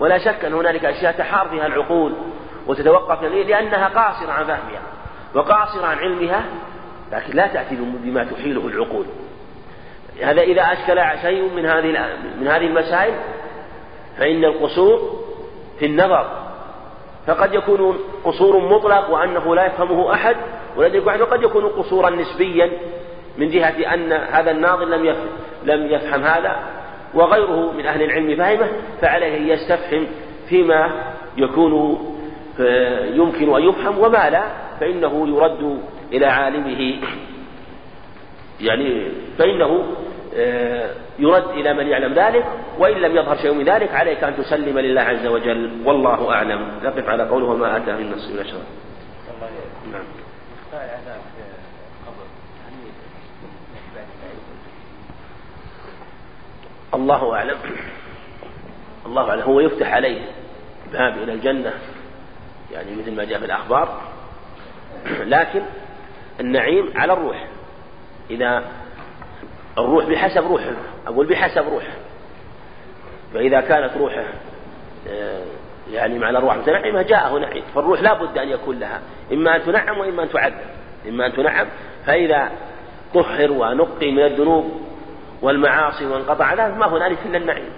ولا 0.00 0.18
شك 0.18 0.44
أن 0.44 0.54
هنالك 0.54 0.84
أشياء 0.84 1.12
تحار 1.12 1.48
فيها 1.48 1.66
العقول 1.66 2.12
وتتوقف 2.66 3.22
لأنها 3.22 3.88
قاصرة 3.88 4.32
عن 4.32 4.44
فهمها 4.44 4.82
وقاصرة 5.34 5.86
عن 5.86 5.98
علمها 5.98 6.44
لكن 7.12 7.36
لا 7.36 7.46
تأتي 7.46 7.76
بما 7.76 8.24
تحيله 8.24 8.66
العقول. 8.66 9.06
هذا 10.22 10.42
إذا 10.42 10.62
أشكل 10.62 11.20
شيء 11.22 11.54
من 11.54 11.66
هذه 11.66 12.16
من 12.40 12.48
هذه 12.48 12.66
المسائل 12.66 13.14
فإن 14.18 14.44
القصور 14.44 15.20
في 15.78 15.86
النظر 15.86 16.37
فقد 17.28 17.54
يكون 17.54 17.98
قصور 18.24 18.58
مطلق 18.58 19.10
وأنه 19.10 19.54
لا 19.54 19.66
يفهمه 19.66 20.14
أحد 20.14 20.36
وقد 21.20 21.42
يكون 21.42 21.64
قصورا 21.64 22.10
نسبيا 22.10 22.70
من 23.38 23.50
جهة 23.50 23.94
أن 23.94 24.12
هذا 24.12 24.50
الناظر 24.50 24.84
لم 24.84 25.04
يفهم 25.04 25.28
لم 25.64 25.86
يفهم 25.86 26.22
هذا 26.22 26.56
وغيره 27.14 27.72
من 27.72 27.86
أهل 27.86 28.02
العلم 28.02 28.36
فهمه 28.36 28.68
فعليه 29.00 29.36
أن 29.36 29.48
يستفهم 29.48 30.06
فيما 30.48 30.90
يكون 31.36 31.98
يمكن 33.14 33.56
أن 33.56 33.62
يفهم 33.62 33.98
وما 33.98 34.30
لا 34.30 34.42
فإنه 34.80 35.28
يرد 35.28 35.80
إلى 36.12 36.26
عالمه 36.26 36.94
يعني 38.60 39.08
فإنه 39.38 39.66
آه، 39.66 40.07
يرد 41.18 41.48
إلى 41.50 41.74
من 41.74 41.86
يعلم 41.86 42.14
ذلك 42.14 42.46
وإن 42.78 42.96
لم 42.96 43.16
يظهر 43.16 43.36
شيء 43.36 43.52
من 43.52 43.64
ذلك 43.64 43.94
عليك 43.94 44.24
أن 44.24 44.36
تسلم 44.36 44.78
لله 44.78 45.00
عز 45.00 45.26
وجل. 45.26 45.82
والله 45.84 46.34
أعلم. 46.34 46.80
نقف 46.84 47.08
على 47.08 47.28
قوله 47.28 47.46
وما 47.46 47.76
أتى 47.76 47.92
من 47.92 48.12
نص 48.12 48.30
من 48.30 48.38
أشرف 48.38 48.62
نعم. 49.92 50.02
الله 56.94 57.34
أعلم. 57.34 57.56
الله 59.06 59.30
أعلم. 59.30 59.42
هو 59.42 59.60
يفتح 59.60 59.92
عليه 59.92 60.20
باب 60.92 61.18
إلى 61.22 61.32
الجنة 61.32 61.72
يعني 62.72 62.96
مثل 62.96 63.16
ما 63.16 63.24
جاء 63.24 63.38
في 63.38 63.44
الأخبار. 63.44 64.00
لكن 65.06 65.62
النعيم 66.40 66.92
على 66.96 67.12
الروح. 67.12 67.46
إذا 68.30 68.64
الروح 69.78 70.04
بحسب 70.04 70.46
روحه. 70.46 70.72
أقول 71.06 71.26
بحسب 71.26 71.68
روحه. 71.68 71.94
فإذا 73.34 73.60
كانت 73.60 73.96
روحه 73.96 74.24
آه، 75.08 75.44
يعني 75.92 76.18
مع 76.18 76.30
الأرواح 76.30 76.56
متنعمة 76.56 77.02
جاءه 77.02 77.38
نعيم. 77.38 77.62
فالروح 77.74 78.02
لا 78.02 78.14
بد 78.14 78.38
أن 78.38 78.48
يكون 78.48 78.78
لها. 78.78 79.00
إما 79.32 79.56
أن 79.56 79.62
تنعم 79.62 79.98
وإما 79.98 80.22
أن 80.22 80.28
تعذب. 80.28 80.54
إما 81.08 81.26
أن 81.26 81.32
تنعم. 81.32 81.66
فإذا 82.06 82.50
طهر 83.14 83.52
ونقي 83.52 84.10
من 84.10 84.24
الذنوب 84.24 84.80
والمعاصي 85.42 86.06
وانقطع 86.06 86.54
ذلك 86.54 86.76
ما 86.76 86.86
هنالك 86.86 87.18
إلا 87.26 87.36
النعيم. 87.36 87.72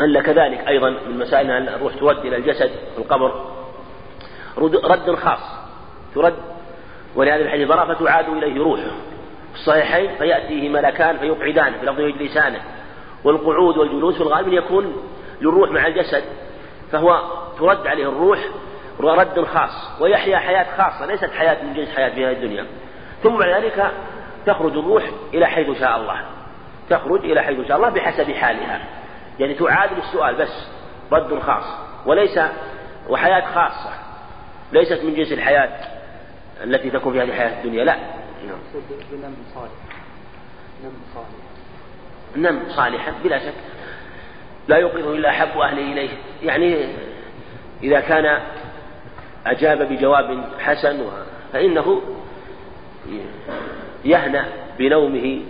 ألا 0.00 0.22
كذلك 0.22 0.68
أيضا 0.68 0.90
من 0.90 1.18
مسائل 1.18 1.50
أن 1.50 1.68
الروح 1.68 1.94
ترد 1.94 2.18
إلى 2.18 2.36
الجسد 2.36 2.70
في 2.94 2.98
القبر 2.98 3.44
رد 4.58 5.14
خاص. 5.14 5.40
ترد 6.14 6.55
ولهذا 7.16 7.42
الحديث 7.42 7.68
برا 7.68 7.94
فتعاد 7.94 8.28
إليه 8.28 8.62
روحه 8.62 8.82
في 9.52 9.54
الصحيحين 9.54 10.10
فيأتيه 10.18 10.68
ملكان 10.68 11.18
فيقعدانه 11.18 11.78
في 11.78 11.86
لفظ 11.86 12.00
يجلسانه 12.00 12.60
والقعود 13.24 13.78
والجلوس 13.78 14.14
في 14.14 14.20
الغالب 14.20 14.52
يكون 14.52 14.96
للروح 15.40 15.70
مع 15.70 15.86
الجسد. 15.86 16.24
فهو 16.92 17.20
ترد 17.58 17.86
عليه 17.86 18.08
الروح 18.08 18.38
رد 19.00 19.44
خاص. 19.44 20.00
ويحيا 20.00 20.38
حياة 20.38 20.66
خاصة 20.76 21.06
ليست 21.06 21.30
حياة 21.30 21.64
من 21.64 21.74
جنس 21.74 21.88
حياة 21.96 22.08
في 22.08 22.26
هذه 22.26 22.32
الدنيا. 22.32 22.66
ثم 23.22 23.36
بعد 23.38 23.62
ذلك 23.62 23.92
تخرج 24.46 24.72
الروح 24.72 25.04
إلى 25.34 25.46
حيث 25.46 25.80
شاء 25.80 25.96
الله. 25.96 26.20
تخرج 26.90 27.24
إلى 27.24 27.42
حيث 27.42 27.68
شاء 27.68 27.76
الله 27.76 27.88
بحسب 27.88 28.32
حالها. 28.32 28.88
يعني 29.38 29.54
تعادل 29.54 29.98
السؤال 29.98 30.34
بس 30.34 30.68
رد 31.12 31.38
خاص. 31.38 31.64
وليس 32.06 32.40
وحياة 33.08 33.44
خاصة. 33.54 33.90
ليست 34.72 35.04
من 35.04 35.14
جنس 35.14 35.32
الحياة. 35.32 35.95
التي 36.64 36.90
تكون 36.90 37.12
في 37.12 37.18
هذه 37.20 37.28
الحياة 37.28 37.58
الدنيا. 37.58 37.84
لا. 37.84 37.96
نعم. 38.46 38.58
نم 39.12 39.34
صالح. 39.54 39.72
نم 40.84 40.92
صالح. 41.14 41.28
نم 42.36 42.60
صالحا 42.68 43.12
بلا 43.24 43.38
شك. 43.38 43.54
لا 44.68 44.76
يوقظه 44.76 45.14
إلا 45.14 45.30
أحب 45.30 45.58
أهله 45.58 45.92
إليه. 45.92 46.08
يعني 46.42 46.86
إذا 47.82 48.00
كان 48.00 48.42
أجاب 49.46 49.82
بجواب 49.92 50.44
حسن 50.58 51.06
فإنه 51.52 52.02
يهنأ 54.04 54.44
بنومه 54.78 55.40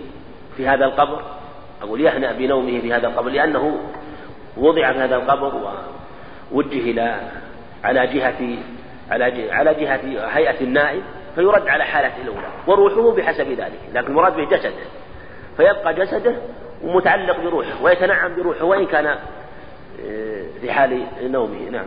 في 0.57 0.67
هذا 0.67 0.85
القبر. 0.85 1.37
أقول 1.81 2.01
يهنأ 2.01 2.31
بنومه 2.31 2.79
في 2.79 2.93
هذا 2.93 3.07
القبر 3.07 3.29
لأنه 3.29 3.79
وضع 4.57 4.93
في 4.93 4.99
هذا 4.99 5.15
القبر 5.15 5.73
ووجه 6.51 6.79
إلى 6.79 7.21
على 7.83 8.07
جهة 8.07 8.57
على 9.11 9.51
على 9.51 9.73
جهة 9.73 10.27
هيئة 10.37 10.61
النائم 10.61 11.01
فيرد 11.35 11.67
على 11.67 11.83
حالته 11.83 12.21
الأولى 12.21 12.47
وروحه 12.67 13.15
بحسب 13.15 13.51
ذلك 13.51 13.79
لكن 13.93 14.07
المراد 14.07 14.35
به 14.35 14.45
جسده. 14.45 14.85
فيبقى 15.57 15.93
جسده 15.93 16.35
متعلق 16.83 17.39
بروحه 17.39 17.83
ويتنعم 17.83 18.35
بروحه 18.35 18.63
وإن 18.63 18.85
كان 18.85 19.05
آه، 19.05 20.45
في 20.61 20.71
حال 20.71 21.07
نومه 21.21 21.69
نعم. 21.69 21.85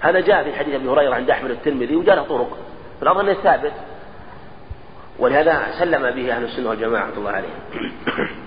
هذا 0.00 0.20
جاء 0.20 0.44
في 0.44 0.52
حديث 0.52 0.74
أبي 0.74 0.88
هريرة 0.88 1.14
عند 1.14 1.30
أحمد 1.30 1.50
الترمذي 1.50 1.96
وجاء 1.96 2.16
له 2.16 2.22
طرق. 2.22 2.58
فالامر 3.00 3.20
أنه 3.20 3.34
ثابت 3.34 3.72
ولهذا 5.18 5.78
سلم 5.78 6.10
به 6.10 6.36
أهل 6.36 6.44
السنة 6.44 6.68
والجماعة 6.68 7.02
رحمة 7.02 7.18
الله 7.18 7.30
عليهم. 7.30 7.60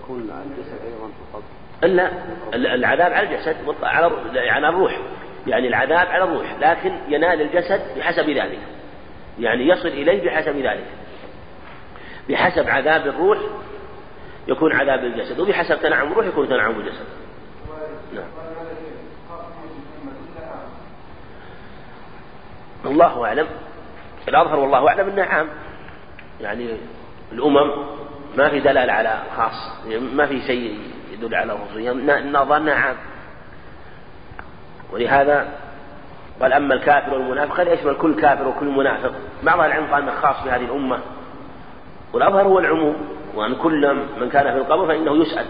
يكون 0.00 0.20
الجسد 0.20 0.84
أيضا 0.84 1.10
فقط. 1.32 1.42
الا 1.84 2.10
العذاب 2.54 3.12
على 3.12 3.36
الجسد 3.36 3.56
على 3.82 4.10
على 4.50 4.68
الروح. 4.68 4.98
يعني 5.46 5.68
العذاب 5.68 6.08
على 6.08 6.24
الروح 6.24 6.54
لكن 6.60 6.98
ينال 7.08 7.40
الجسد 7.40 7.98
بحسب 7.98 8.30
ذلك. 8.30 8.58
يعني 9.38 9.68
يصل 9.68 9.88
إليه 9.88 10.24
بحسب 10.24 10.56
ذلك. 10.56 10.86
بحسب 12.28 12.68
عذاب 12.68 13.06
الروح 13.06 13.38
يكون 14.48 14.72
عذاب 14.72 15.04
الجسد 15.04 15.40
وبحسب 15.40 15.80
تنعم 15.80 16.12
الروح 16.12 16.26
يكون 16.26 16.48
تنعم 16.48 16.80
الجسد. 16.80 17.06
نعم. 18.14 18.28
الله 22.84 23.24
أعلم. 23.24 23.46
الأظهر 24.28 24.58
والله 24.58 24.88
أعلم 24.88 25.08
أنه 25.08 25.22
عام. 25.22 25.48
يعني 26.40 26.76
الأمم 27.32 27.86
ما 28.36 28.48
في 28.48 28.60
دلالة 28.60 28.92
على 28.92 29.22
خاص 29.36 29.86
ما 30.14 30.26
في 30.26 30.40
شيء 30.40 30.78
يدل 31.18 31.34
على 31.34 31.58
خصوصية 31.58 31.92
ظنها 32.44 32.74
عام. 32.74 32.96
ولهذا 34.92 35.48
قال 36.40 36.52
أما 36.52 36.74
الكافر 36.74 37.14
والمنافق 37.14 37.60
هذا 37.60 37.72
يشمل 37.72 37.94
كل 37.94 38.20
كافر 38.20 38.48
وكل 38.48 38.66
منافق. 38.66 39.12
بعض 39.42 39.60
العلم 39.60 39.86
قال 39.86 40.02
أنه 40.02 40.20
خاص 40.20 40.44
بهذه 40.44 40.64
الأمة. 40.64 40.98
والأظهر 42.12 42.42
هو 42.42 42.58
العموم 42.58 42.96
وأن 43.34 43.54
كل 43.54 43.94
من 44.20 44.28
كان 44.30 44.52
في 44.52 44.58
القبر 44.58 44.86
فإنه 44.86 45.16
يسأل. 45.16 45.46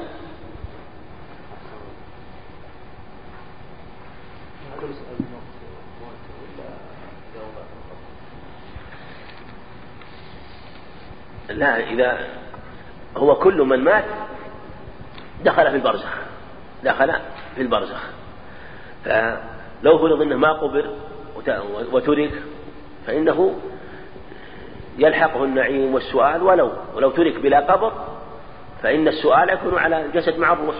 لا 11.49 11.91
إذا 11.91 12.19
هو 13.17 13.35
كل 13.35 13.63
من 13.63 13.85
مات 13.85 14.05
دخل 15.45 15.71
في 15.71 15.77
البرزخ. 15.77 16.15
دخل 16.85 17.13
في 17.55 17.63
البرزخ. 17.63 18.03
فلو 19.05 19.99
فرض 19.99 20.23
إنه 20.23 20.37
ما 20.37 20.53
قبر 20.53 20.91
وترك 21.93 22.43
فإنه 23.07 23.61
يلحقه 24.99 25.45
النعيم 25.45 25.95
والسؤال 25.95 26.43
ولو 26.43 26.73
ولو 26.95 27.11
ترك 27.11 27.39
بلا 27.39 27.61
قبر 27.73 27.93
فإن 28.83 29.09
السؤال 29.09 29.51
يكون 29.51 29.79
على 29.79 30.07
الجسد 30.07 30.39
مع 30.39 30.53
الروح 30.53 30.77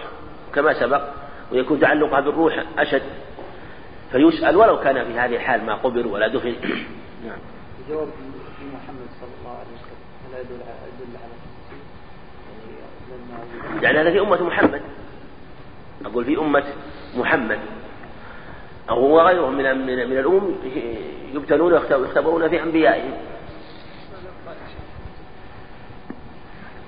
كما 0.55 0.73
سبق 0.73 1.01
ويكون 1.51 1.79
تعلقها 1.79 2.19
بالروح 2.19 2.63
أشد. 2.77 3.01
فيسأل 4.11 4.57
ولو 4.57 4.79
كان 4.79 5.05
في 5.05 5.19
هذه 5.19 5.35
الحال 5.35 5.65
ما 5.65 5.75
قبر 5.75 6.07
ولا 6.07 6.27
دفن. 6.27 6.55
نعم. 7.25 7.39
جواب 7.89 8.07
محمد 8.73 9.07
صلى 9.19 9.29
الله 9.39 9.57
عليه 9.57 9.73
وسلم. 9.77 9.97
هل 10.25 10.39
يدل 10.39 11.17
على 11.17 11.31
يعني 13.81 13.99
هذا 13.99 14.11
في 14.11 14.19
أمة 14.19 14.43
محمد. 14.43 14.81
أقول 16.05 16.25
في 16.25 16.37
أمة 16.37 16.63
محمد. 17.17 17.59
أو 18.89 19.15
وغيرهم 19.15 19.57
من 19.57 19.77
من 19.77 20.09
من 20.09 20.17
الأمم 20.17 20.55
يبتلون 21.33 21.73
ويختبرون 21.73 22.49
في 22.49 22.63
أنبيائهم. 22.63 23.11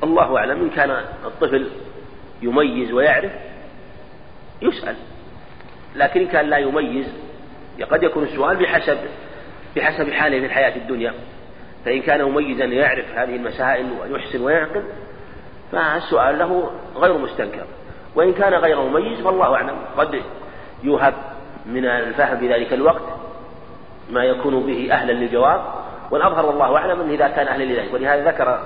الله 0.03 0.37
أعلم 0.37 0.61
إن 0.61 0.69
كان 0.69 0.91
الطفل 1.25 1.69
يميز 2.41 2.91
ويعرف 2.91 3.31
يسأل. 4.61 4.95
لكن 5.95 6.21
إن 6.21 6.27
كان 6.27 6.45
لا 6.45 6.57
يميز 6.57 7.07
قد 7.91 8.03
يكون 8.03 8.23
السؤال 8.23 8.57
بحسب 8.57 8.97
بحسب 9.75 10.11
حاله 10.11 10.39
في 10.39 10.45
الحياة 10.45 10.75
الدنيا. 10.75 11.13
فإن 11.85 12.01
كان 12.01 12.23
مميزا 12.23 12.65
يعرف 12.65 13.05
هذه 13.15 13.35
المسائل 13.35 13.91
ويحسن 14.11 14.41
ويعقل 14.41 14.83
فالسؤال 15.71 16.39
له 16.39 16.71
غير 16.95 17.17
مستنكر. 17.17 17.65
وإن 18.15 18.33
كان 18.33 18.53
غير 18.53 18.81
مميز 18.81 19.21
فالله 19.21 19.55
أعلم. 19.55 19.75
قد 19.97 20.21
يوهب 20.83 21.13
من 21.65 21.85
الفهم 21.85 22.37
في 22.37 22.53
ذلك 22.53 22.73
الوقت 22.73 23.01
ما 24.11 24.23
يكون 24.23 24.65
به 24.65 24.91
أهلا 24.91 25.11
للجواب. 25.11 25.61
والأظهر 26.11 26.45
والله 26.45 26.77
أعلم 26.77 27.01
أنه 27.01 27.13
إذا 27.13 27.27
كان 27.27 27.47
أهلا 27.47 27.63
لذلك. 27.63 27.93
ولهذا 27.93 28.31
ذكر 28.31 28.59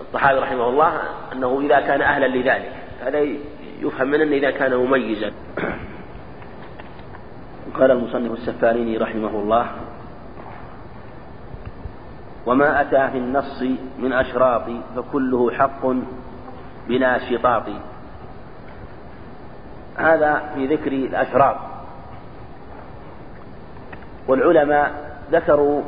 الطحاوي 0.00 0.40
رحمه 0.40 0.68
الله 0.68 1.00
أنه 1.32 1.60
إذا 1.60 1.80
كان 1.80 2.02
أهلا 2.02 2.26
لذلك. 2.26 2.72
هذا 3.04 3.18
يفهم 3.80 4.08
من 4.08 4.20
أنه 4.20 4.36
إذا 4.36 4.50
كان 4.50 4.74
مميزا. 4.74 5.32
قال 7.80 7.90
المصنف 7.90 8.32
السفاريني 8.32 8.98
رحمه 8.98 9.28
الله 9.28 9.66
وما 12.46 12.80
أتى 12.80 13.10
في 13.10 13.18
النص 13.18 13.62
من 13.98 14.12
أشراط 14.12 14.62
فكله 14.96 15.50
حق 15.50 15.86
بلا 16.88 17.18
شطاط. 17.18 17.62
هذا 19.96 20.42
في 20.54 20.66
ذكر 20.66 20.92
الأشراط. 20.92 21.56
والعلماء 24.28 24.92
ذكروا 25.32 25.82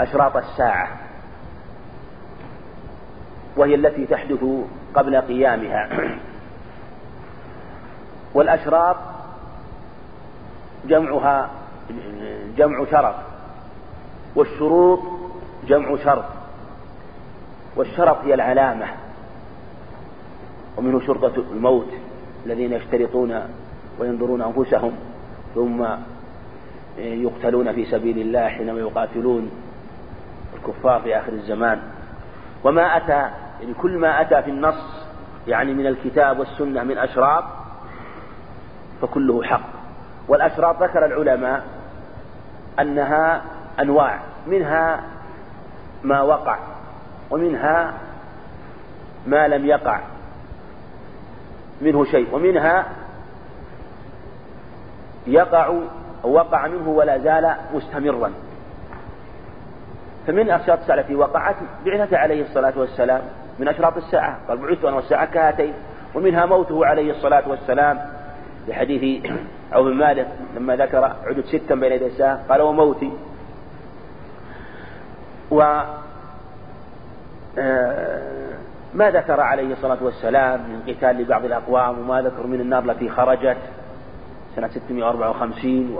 أشراط 0.00 0.36
الساعة 0.36 0.88
وهي 3.56 3.74
التي 3.74 4.06
تحدث 4.06 4.44
قبل 4.94 5.16
قيامها. 5.16 5.88
والأشراط 8.34 8.96
جمعها 10.84 11.50
جمع 12.56 12.84
شرط 12.90 13.14
والشروط 14.36 15.17
جمع 15.66 15.96
شرط 16.04 16.24
والشرط 17.76 18.16
هي 18.24 18.34
العلامة 18.34 18.86
ومنه 20.76 21.00
شرطة 21.00 21.44
الموت 21.52 21.88
الذين 22.46 22.72
يشترطون 22.72 23.42
وينظرون 23.98 24.42
أنفسهم 24.42 24.92
ثم 25.54 25.86
يقتلون 26.98 27.72
في 27.72 27.84
سبيل 27.84 28.18
الله 28.18 28.48
حينما 28.48 28.80
يقاتلون 28.80 29.50
الكفار 30.56 31.00
في 31.00 31.18
آخر 31.18 31.32
الزمان. 31.32 31.80
وما 32.64 32.96
أتى 32.96 33.30
يعني 33.60 33.74
كل 33.82 33.98
ما 33.98 34.20
أتى 34.20 34.42
في 34.42 34.50
النص 34.50 35.06
يعني 35.48 35.74
من 35.74 35.86
الكتاب 35.86 36.38
والسنة 36.38 36.82
من 36.82 36.98
أشراط 36.98 37.44
فكله 39.02 39.42
حق. 39.42 39.68
والأشراط 40.28 40.82
ذكر 40.82 41.06
العلماء 41.06 41.64
أنها 42.80 43.42
أنواع 43.80 44.20
منها 44.46 45.00
ما 46.02 46.22
وقع 46.22 46.58
ومنها 47.30 47.94
ما 49.26 49.48
لم 49.48 49.66
يقع 49.66 50.00
منه 51.80 52.04
شيء 52.04 52.34
ومنها 52.34 52.86
يقع 55.26 55.74
وقع 56.22 56.66
منه 56.66 56.88
ولا 56.88 57.18
زال 57.18 57.54
مستمرا. 57.74 58.32
فمن 60.26 60.50
أشراط 60.50 60.78
الساعة 60.78 61.00
التي 61.00 61.14
وقعت 61.14 61.56
بعثة 61.84 62.16
عليه 62.16 62.42
الصلاة 62.42 62.72
والسلام 62.76 63.22
من 63.58 63.68
أشراط 63.68 63.96
الساعة 63.96 64.38
قال 64.48 64.58
بعثت 64.58 64.84
أنا 64.84 64.96
والساعة 64.96 65.24
كهاتين 65.24 65.72
ومنها 66.14 66.46
موته 66.46 66.86
عليه 66.86 67.10
الصلاة 67.10 67.48
والسلام 67.48 67.98
لحديث 68.68 69.26
عوف 69.72 69.86
بن 69.86 69.94
مالك 69.94 70.28
لما 70.56 70.76
ذكر 70.76 71.04
عدد 71.26 71.44
ستا 71.44 71.74
بين 71.74 71.92
يدي 71.92 72.06
الساعة 72.06 72.40
قال 72.48 72.62
وموتي. 72.62 73.12
و 75.50 75.82
آه، 77.58 78.48
ذكر 78.94 79.40
عليه 79.40 79.72
الصلاة 79.72 79.98
والسلام 80.02 80.60
من 80.60 80.82
قتال 80.88 81.16
لبعض 81.16 81.44
الأقوام 81.44 81.98
وما 81.98 82.22
ذكر 82.22 82.46
من 82.46 82.60
النار 82.60 82.84
التي 82.84 83.08
خرجت. 83.08 83.58
سنة 84.56 84.68
654 84.68 85.96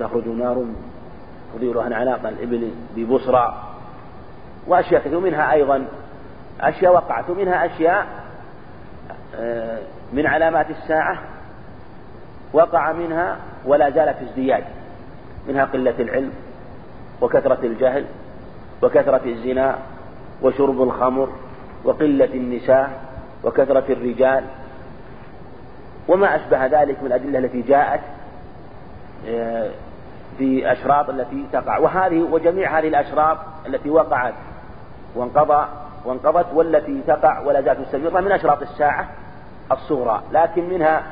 وتخرج 0.00 0.28
نار 0.28 0.64
تضيء 1.54 1.80
عن 1.80 1.92
عناق 1.92 2.26
الإبل 2.26 2.70
ببصرى 2.96 3.62
وأشياء 4.66 5.00
كثيرة 5.00 5.16
ومنها 5.16 5.52
أيضا 5.52 5.84
أشياء 6.60 6.94
وقعت 6.94 7.30
ومنها 7.30 7.66
أشياء 7.66 8.06
آه، 9.36 9.78
من 10.12 10.26
علامات 10.26 10.70
الساعة 10.70 11.18
وقع 12.52 12.92
منها 12.92 13.36
ولا 13.64 13.90
زال 13.90 14.14
في 14.14 14.24
ازدياد 14.24 14.64
منها 15.48 15.64
قلة 15.64 15.94
العلم 15.98 16.32
وكثرة 17.20 17.66
الجهل. 17.66 18.06
وكثرة 18.82 19.20
الزنا 19.26 19.78
وشرب 20.42 20.82
الخمر 20.82 21.28
وقلة 21.84 22.24
النساء 22.34 23.00
وكثرة 23.44 23.92
الرجال. 23.92 24.44
وما 26.08 26.36
أشبه 26.36 26.66
ذلك 26.66 27.02
من 27.02 27.06
الأدلة 27.06 27.38
التي 27.38 27.62
جاءت 27.62 28.00
آه، 29.28 29.70
في 30.38 30.72
أشراط 30.72 31.10
التي 31.10 31.46
تقع. 31.52 31.78
وهذه 31.78 32.20
وجميع 32.20 32.78
هذه 32.78 32.88
الأشراط 32.88 33.38
التي 33.66 33.90
وقعت 33.90 34.34
وانقضى 35.14 35.66
وانقضت 36.04 36.46
والتي 36.54 37.00
تقع 37.06 37.40
ولا 37.40 37.60
زالت 37.60 37.80
مستمرة 37.80 38.20
من 38.20 38.32
أشراط 38.32 38.62
الساعة 38.62 39.08
الصغرى 39.72 40.22
لكن 40.32 40.68
منها 40.68 41.02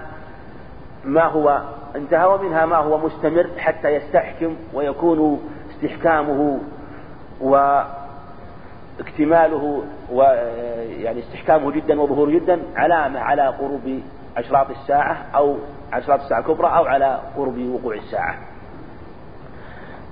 ما 1.04 1.24
هو 1.24 1.60
انتهى 1.96 2.26
ومنها 2.26 2.66
ما 2.66 2.76
هو 2.76 2.98
مستمر 2.98 3.46
حتى 3.58 3.88
يستحكم 3.88 4.56
ويكون 4.74 5.40
استحكامه 5.70 6.58
واكتماله 7.40 7.94
ويعني 10.12 11.20
استحكامه 11.20 11.70
جدا 11.70 12.00
وظهوره 12.00 12.30
جدا 12.30 12.60
علامة 12.76 13.20
على 13.20 13.46
قرب 13.46 14.00
أشراط 14.36 14.70
الساعة 14.70 15.26
أو 15.34 15.56
أشراط 15.92 16.20
الساعة 16.20 16.38
الكبرى 16.38 16.66
أو 16.66 16.84
على 16.84 17.20
قرب 17.36 17.58
وقوع 17.58 17.94
الساعة. 17.94 18.38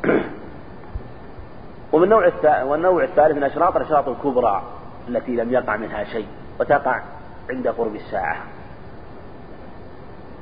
ومن 1.92 2.08
نوع 2.08 2.32
والنوع 2.62 3.04
الثالث 3.04 3.36
من 3.36 3.44
أشراط 3.44 3.76
الأشراط 3.76 4.08
الكبرى 4.08 4.62
التي 5.08 5.36
لم 5.36 5.52
يقع 5.52 5.76
منها 5.76 6.04
شيء 6.04 6.26
وتقع 6.60 7.02
عند 7.50 7.68
قرب 7.68 7.94
الساعة. 7.94 8.36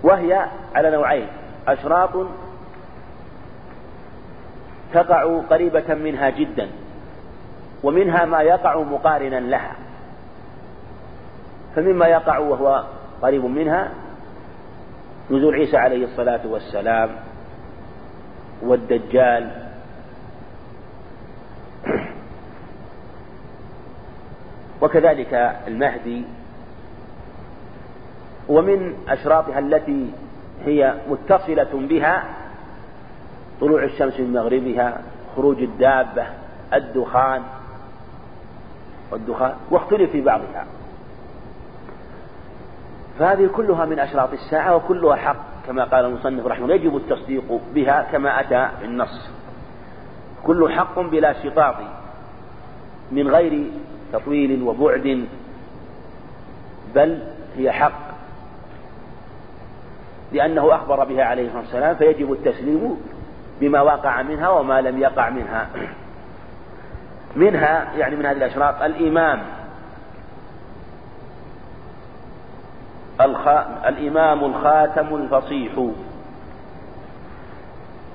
وهي 0.02 0.46
على 0.74 0.90
نوعين 0.90 1.28
أشراط 1.68 2.10
تقع 4.92 5.40
قريبة 5.50 5.94
منها 5.94 6.30
جدا 6.30 6.68
ومنها 7.82 8.24
ما 8.24 8.42
يقع 8.42 8.80
مقارنا 8.82 9.40
لها. 9.40 9.76
فمما 11.76 12.06
يقع 12.06 12.38
وهو 12.38 12.84
قريب 13.22 13.44
منها 13.44 13.90
نزول 15.30 15.54
عيسى 15.54 15.76
عليه 15.76 16.04
الصلاة 16.04 16.46
والسلام 16.46 17.10
والدجال. 18.62 19.50
وكذلك 24.82 25.56
المهدي. 25.66 26.24
ومن 28.48 28.94
أشراطها 29.08 29.58
التي 29.58 30.10
هي 30.64 30.94
متصلة 31.08 31.70
بها 31.72 32.24
طلوع 33.60 33.84
الشمس 33.84 34.20
من 34.20 34.32
مغربها 34.32 35.00
خروج 35.36 35.62
الدابة 35.62 36.26
الدخان. 36.74 37.42
والدخان 39.10 39.54
واختلف 39.70 40.10
في 40.10 40.20
بعضها. 40.20 40.66
فهذه 43.18 43.50
كلها 43.56 43.84
من 43.84 43.98
أشراط 43.98 44.32
الساعة 44.32 44.76
وكلها 44.76 45.16
حق 45.16 45.36
كما 45.66 45.84
قال 45.84 46.04
المصنف 46.04 46.46
رحمه 46.46 46.64
الله 46.64 46.74
يجب 46.74 46.96
التصديق 46.96 47.60
بها 47.74 48.06
كما 48.12 48.40
أتى 48.40 48.68
في 48.80 48.84
النص. 48.84 49.30
كل 50.44 50.72
حق 50.72 51.00
بلا 51.00 51.32
شطاط 51.32 51.74
من 53.12 53.28
غير 53.28 53.66
تطويل 54.12 54.62
وبعد 54.62 55.26
بل 56.94 57.22
هي 57.56 57.72
حق. 57.72 58.06
لأنه 60.32 60.74
أخبر 60.74 61.04
بها 61.04 61.24
عليه 61.24 61.46
الصلاة 61.46 61.60
والسلام 61.60 61.94
فيجب 61.94 62.32
التسليم 62.32 62.96
بما 63.60 63.80
وقع 63.80 64.22
منها 64.22 64.48
وما 64.48 64.80
لم 64.80 64.98
يقع 64.98 65.30
منها. 65.30 65.68
منها 67.36 67.92
يعني 67.96 68.16
من 68.16 68.26
هذه 68.26 68.36
الأشراط 68.36 68.82
الإمام. 68.82 69.42
الخ... 73.20 73.48
الإمام 73.86 74.44
الخاتم 74.44 75.14
الفصيح. 75.14 75.72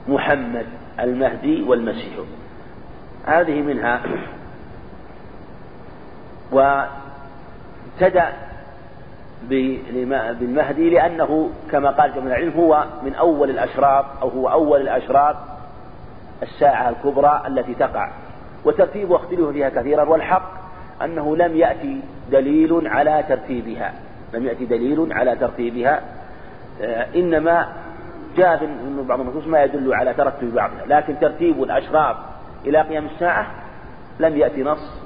محمد 0.08 0.66
المهدي 1.00 1.64
والمسيح. 1.64 2.14
هذه 3.26 3.62
منها. 3.62 4.02
وابتدأ 6.52 8.34
بالمهدي 9.50 10.90
لأنه 10.90 11.50
كما 11.72 11.90
قال 11.90 12.14
جمع 12.16 12.28
العلم 12.28 12.54
هو 12.58 12.86
من 13.04 13.16
أول 13.16 13.50
الأشراط 13.50 14.06
أو 14.22 14.30
هو 14.30 14.52
أول 14.52 14.82
الأشراط 14.82 15.36
الساعة 16.44 16.90
الكبرى 16.90 17.42
التي 17.48 17.74
تقع. 17.74 18.12
وترتيبها 18.66 19.18
اختلف 19.18 19.50
فيها 19.50 19.70
كثيرا 19.70 20.04
والحق 20.04 20.52
أنه 21.04 21.36
لم 21.36 21.56
يأتي 21.56 22.02
دليل 22.32 22.88
على 22.88 23.24
ترتيبها. 23.30 23.94
لم 24.34 24.46
يأتي 24.46 24.66
دليل 24.66 25.14
على 25.14 25.36
ترتيبها. 25.36 26.02
آه، 26.82 27.08
إنما 27.16 27.68
جاء 28.38 28.58
في 28.58 28.68
بعض 29.08 29.20
النصوص 29.20 29.48
ما 29.48 29.64
يدل 29.64 29.94
على 29.94 30.14
ترتب 30.14 30.54
بعضها. 30.54 30.86
لكن 30.88 31.20
ترتيب 31.20 31.64
الأشراط 31.64 32.16
إلى 32.66 32.82
قيام 32.82 33.06
الساعة 33.06 33.48
لم 34.20 34.38
يأتي 34.38 34.64
نص. 34.64 35.02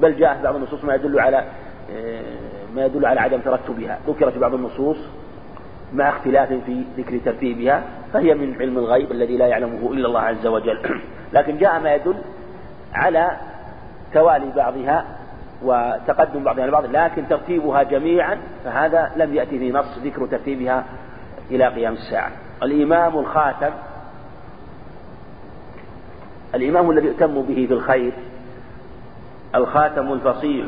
بل 0.00 0.16
جاء 0.16 0.40
بعض 0.44 0.56
النصوص 0.56 0.84
ما 0.84 0.94
يدل 0.94 1.20
على 1.20 1.44
آه، 1.92 2.55
ما 2.74 2.84
يدل 2.84 3.06
على 3.06 3.20
عدم 3.20 3.40
ترتبها. 3.40 3.98
ذكرت 4.08 4.38
بعض 4.38 4.54
النصوص 4.54 4.96
مع 5.92 6.08
اختلاف 6.08 6.48
في 6.48 6.84
ذكر 6.96 7.18
ترتيبها 7.18 7.82
فهي 8.12 8.34
من 8.34 8.54
علم 8.60 8.78
الغيب 8.78 9.12
الذي 9.12 9.36
لا 9.36 9.46
يعلمه 9.46 9.92
إلا 9.92 10.08
الله 10.08 10.20
عز 10.20 10.46
وجل. 10.46 11.00
لكن 11.34 11.58
جاء 11.58 11.80
ما 11.80 11.94
يدل 11.94 12.16
على 12.94 13.30
توالي 14.14 14.52
بعضها 14.56 15.04
وتقدم 15.62 16.44
بعضها 16.44 16.62
على 16.62 16.72
بعض 16.72 16.84
لكن 16.86 17.28
ترتيبها 17.28 17.82
جميعا 17.82 18.38
فهذا 18.64 19.12
لم 19.16 19.34
يأتي 19.34 19.58
في 19.58 19.72
نص 19.72 19.98
ذكر 20.04 20.26
ترتيبها 20.26 20.84
إلى 21.50 21.68
قيام 21.68 21.92
الساعة. 21.92 22.30
الإمام 22.62 23.18
الخاتم 23.18 23.70
الإمام 26.54 26.90
الذي 26.90 27.06
يؤتم 27.06 27.42
به 27.42 27.66
في 27.68 27.72
الخير 27.72 28.12
الخاتم 29.54 30.12
الفصيح 30.12 30.66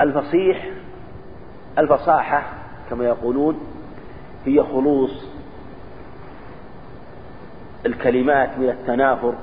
الفصيح 0.00 0.70
الفصاحة 1.78 2.42
كما 2.90 3.04
يقولون 3.04 3.60
هي 4.46 4.62
خلوص 4.62 5.24
الكلمات 7.86 8.58
من 8.58 8.68
التنافر 8.68 9.34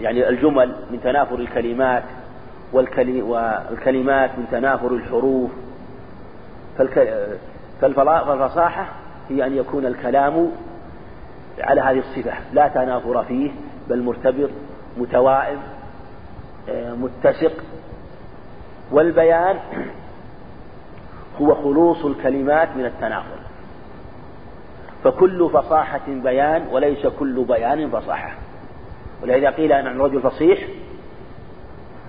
يعني 0.00 0.28
الجمل 0.28 0.76
من 0.90 1.00
تنافر 1.00 1.34
الكلمات 1.34 2.02
والكلمات 2.72 4.30
من 4.38 4.46
تنافر 4.50 4.94
الحروف. 4.94 5.50
فالفصاحة 7.80 8.88
هي 9.28 9.46
أن 9.46 9.56
يكون 9.56 9.86
الكلام 9.86 10.50
على 11.60 11.80
هذه 11.80 11.98
الصفة 11.98 12.32
لا 12.52 12.68
تنافر 12.68 13.24
فيه 13.24 13.50
بل 13.88 14.02
مرتبط 14.02 14.50
متوائم 14.96 15.58
آه، 16.68 16.94
متسق 16.94 17.52
والبيان 18.90 19.56
هو 21.40 21.54
خلوص 21.54 22.04
الكلمات 22.04 22.68
من 22.76 22.84
التنافر 22.84 23.40
فكل 25.04 25.50
فصاحة 25.52 26.00
بيان 26.08 26.66
وليس 26.72 27.06
كل 27.06 27.44
بيان 27.44 27.90
فصاحة. 27.90 28.34
ولذا 29.22 29.50
قيل 29.50 29.72
أن 29.72 29.86
الرجل 29.86 30.20
فصيح 30.20 30.58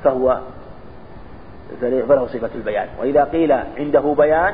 فهو 0.03 0.39
فله 1.81 2.27
صفة 2.27 2.49
البيان. 2.55 2.87
وإذا 2.99 3.23
قيل 3.23 3.51
عنده 3.51 4.15
بيان 4.17 4.53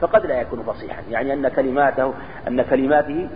فقد 0.00 0.26
لا 0.26 0.40
يكون 0.40 0.62
فصيحا. 0.62 1.02
يعني 1.10 1.32
أن 1.32 1.48
كلماته 1.48 2.12
أن 2.48 2.62
كلماته 2.62 3.28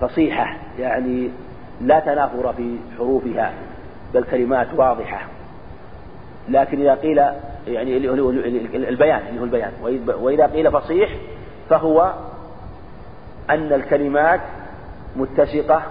فصيحة. 0.00 0.56
يعني 0.78 1.30
لا 1.80 2.00
تنافر 2.00 2.52
في 2.52 2.76
حروفها 2.98 3.52
بل 4.14 4.24
كلمات 4.24 4.66
واضحة. 4.76 5.26
لكن 6.48 6.80
إذا 6.80 6.94
قيل 6.94 7.18
يعني 7.66 7.96
البيان 8.74 9.20
اللي 9.28 9.40
هو 9.40 9.44
البيان. 9.44 9.72
وإذا 10.20 10.46
قيل 10.46 10.72
فصيح 10.72 11.10
فهو 11.70 12.12
أن 13.50 13.72
الكلمات 13.72 14.40
متسقة 15.16 15.82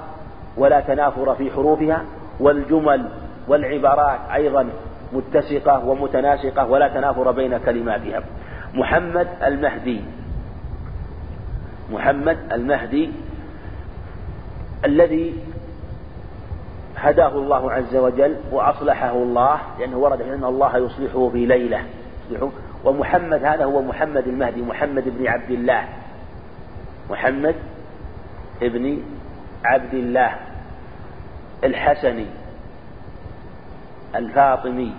ولا 0.57 0.79
تنافر 0.79 1.35
في 1.35 1.51
حروفها 1.51 2.05
والجمل 2.39 3.09
والعبارات 3.47 4.19
أيضا 4.33 4.69
متسقة 5.13 5.85
ومتناسقة 5.85 6.65
ولا 6.65 6.87
تنافر 6.87 7.31
بين 7.31 7.57
كلماتها. 7.57 8.23
محمد 8.73 9.27
المهدي. 9.43 10.01
محمد 11.91 12.37
المهدي 12.51 13.11
الذي 14.85 15.33
هداه 16.95 17.35
الله 17.35 17.71
عز 17.71 17.95
وجل 17.95 18.37
وأصلحه 18.51 19.11
الله 19.11 19.61
لأنه 19.79 19.97
ورد 19.97 20.21
أن 20.21 20.43
الله 20.43 20.77
يصلحه 20.77 21.29
في 21.29 21.45
ليلة. 21.45 21.83
يصلحه. 22.29 22.51
ومحمد 22.83 23.45
هذا 23.45 23.65
هو 23.65 23.81
محمد 23.81 24.27
المهدي 24.27 24.61
محمد 24.61 25.03
بن 25.17 25.27
عبد 25.27 25.51
الله. 25.51 25.87
محمد 27.09 27.55
ابن 28.61 29.01
عبد 29.65 29.93
الله 29.93 30.35
الحسني 31.63 32.25
الفاطمي. 34.15 34.95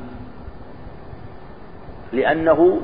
لأنه 2.13 2.81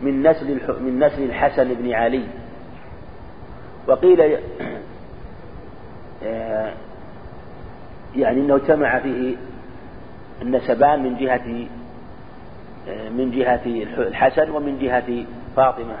من 0.00 0.22
نسل 0.22 0.60
من 0.80 1.04
نسل 1.04 1.22
الحسن 1.22 1.74
بن 1.74 1.92
علي. 1.92 2.26
وقيل 3.88 4.38
آه، 6.24 6.74
يعني 8.16 8.40
إنه 8.40 8.56
اجتمع 8.56 8.98
فيه 8.98 9.36
النسبان 10.42 11.02
من 11.02 11.16
جهة 11.16 11.66
من 13.10 13.30
جهة 13.30 13.66
الحسن 13.98 14.50
ومن 14.50 14.78
جهة 14.78 15.24
فاطمة 15.56 15.96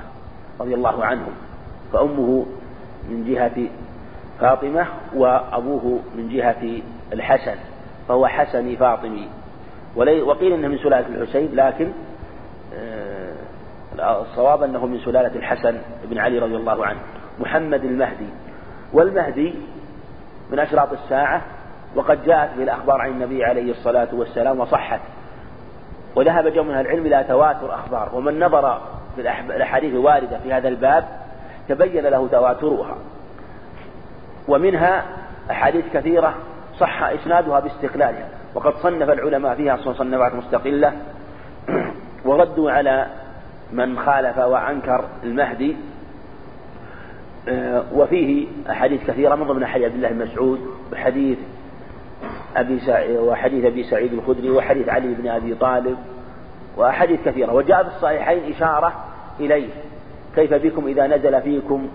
رضي 0.60 0.74
الله 0.74 1.04
عنهم. 1.04 1.32
فأمه 1.92 2.46
من 3.10 3.24
جهة 3.24 3.68
فاطمة 4.40 4.86
وأبوه 5.14 6.00
من 6.16 6.28
جهة 6.28 6.80
الحسن 7.12 7.56
فهو 8.08 8.26
حسني 8.26 8.76
فاطمي. 8.76 9.28
وقيل 9.96 10.52
إنه 10.52 10.68
من 10.68 10.78
سلالة 10.78 11.06
الحسين 11.06 11.48
لكن 11.54 11.92
آه، 12.74 14.22
الصواب 14.22 14.62
أنه 14.62 14.86
من 14.86 14.98
سلالة 14.98 15.36
الحسن 15.36 15.78
بن 16.04 16.18
علي 16.18 16.38
رضي 16.38 16.56
الله 16.56 16.86
عنه. 16.86 17.00
محمد 17.40 17.84
المهدي. 17.84 18.28
والمهدي 18.92 19.54
من 20.50 20.58
أشراط 20.58 20.92
الساعة 20.92 21.42
وقد 21.94 22.24
جاءت 22.24 22.56
به 22.56 22.62
الأخبار 22.62 23.00
عن 23.00 23.10
النبي 23.10 23.44
عليه 23.44 23.70
الصلاة 23.70 24.08
والسلام 24.12 24.60
وصحت. 24.60 25.00
وذهب 26.16 26.48
جمع 26.48 26.62
من 26.62 26.80
العلم 26.80 27.06
إلى 27.06 27.24
تواتر 27.28 27.74
أخبار 27.74 28.10
ومن 28.14 28.40
نظر 28.40 28.80
في 29.16 29.20
الأحاديث 29.56 29.92
الواردة 29.94 30.38
في 30.38 30.52
هذا 30.52 30.68
الباب 30.68 31.04
تبين 31.68 32.06
له 32.06 32.28
تواترها. 32.28 32.96
ومنها 34.48 35.04
أحاديث 35.50 35.84
كثيرة 35.92 36.34
صح 36.78 37.02
إسنادها 37.02 37.60
باستقلالها. 37.60 38.28
وقد 38.54 38.74
صنف 38.74 39.10
العلماء 39.10 39.54
فيها 39.54 39.76
صنفات 39.76 40.34
مستقلة. 40.34 40.92
وردوا 42.24 42.70
على 42.70 43.06
من 43.72 43.98
خالف 43.98 44.38
وأنكر 44.38 45.04
المهدي. 45.24 45.76
آه، 47.48 47.84
وفيه 47.92 48.46
أحاديث 48.70 49.06
كثيرة 49.06 49.34
من 49.34 49.46
ضمن 49.46 49.66
حديث 49.66 49.84
عبد 49.84 49.94
الله 49.94 50.08
بن 50.08 50.18
مسعود 50.18 50.60
وحديث 50.92 51.38
أبي 52.56 52.80
سعيد 52.80 53.18
وحديث 53.18 53.64
أبي 53.64 53.82
سعيد 53.82 54.12
الخدري 54.12 54.50
وحديث 54.50 54.88
علي 54.88 55.14
بن 55.14 55.28
أبي 55.28 55.54
طالب 55.54 55.96
وأحاديث 56.76 57.20
كثيرة. 57.24 57.52
وجاء 57.52 57.82
في 57.82 57.88
الصحيحين 57.88 58.52
إشارة 58.52 58.92
إليه. 59.40 59.68
كيف 60.34 60.54
بكم 60.54 60.86
إذا 60.86 61.06
نزل 61.06 61.42
فيكم 61.42 61.88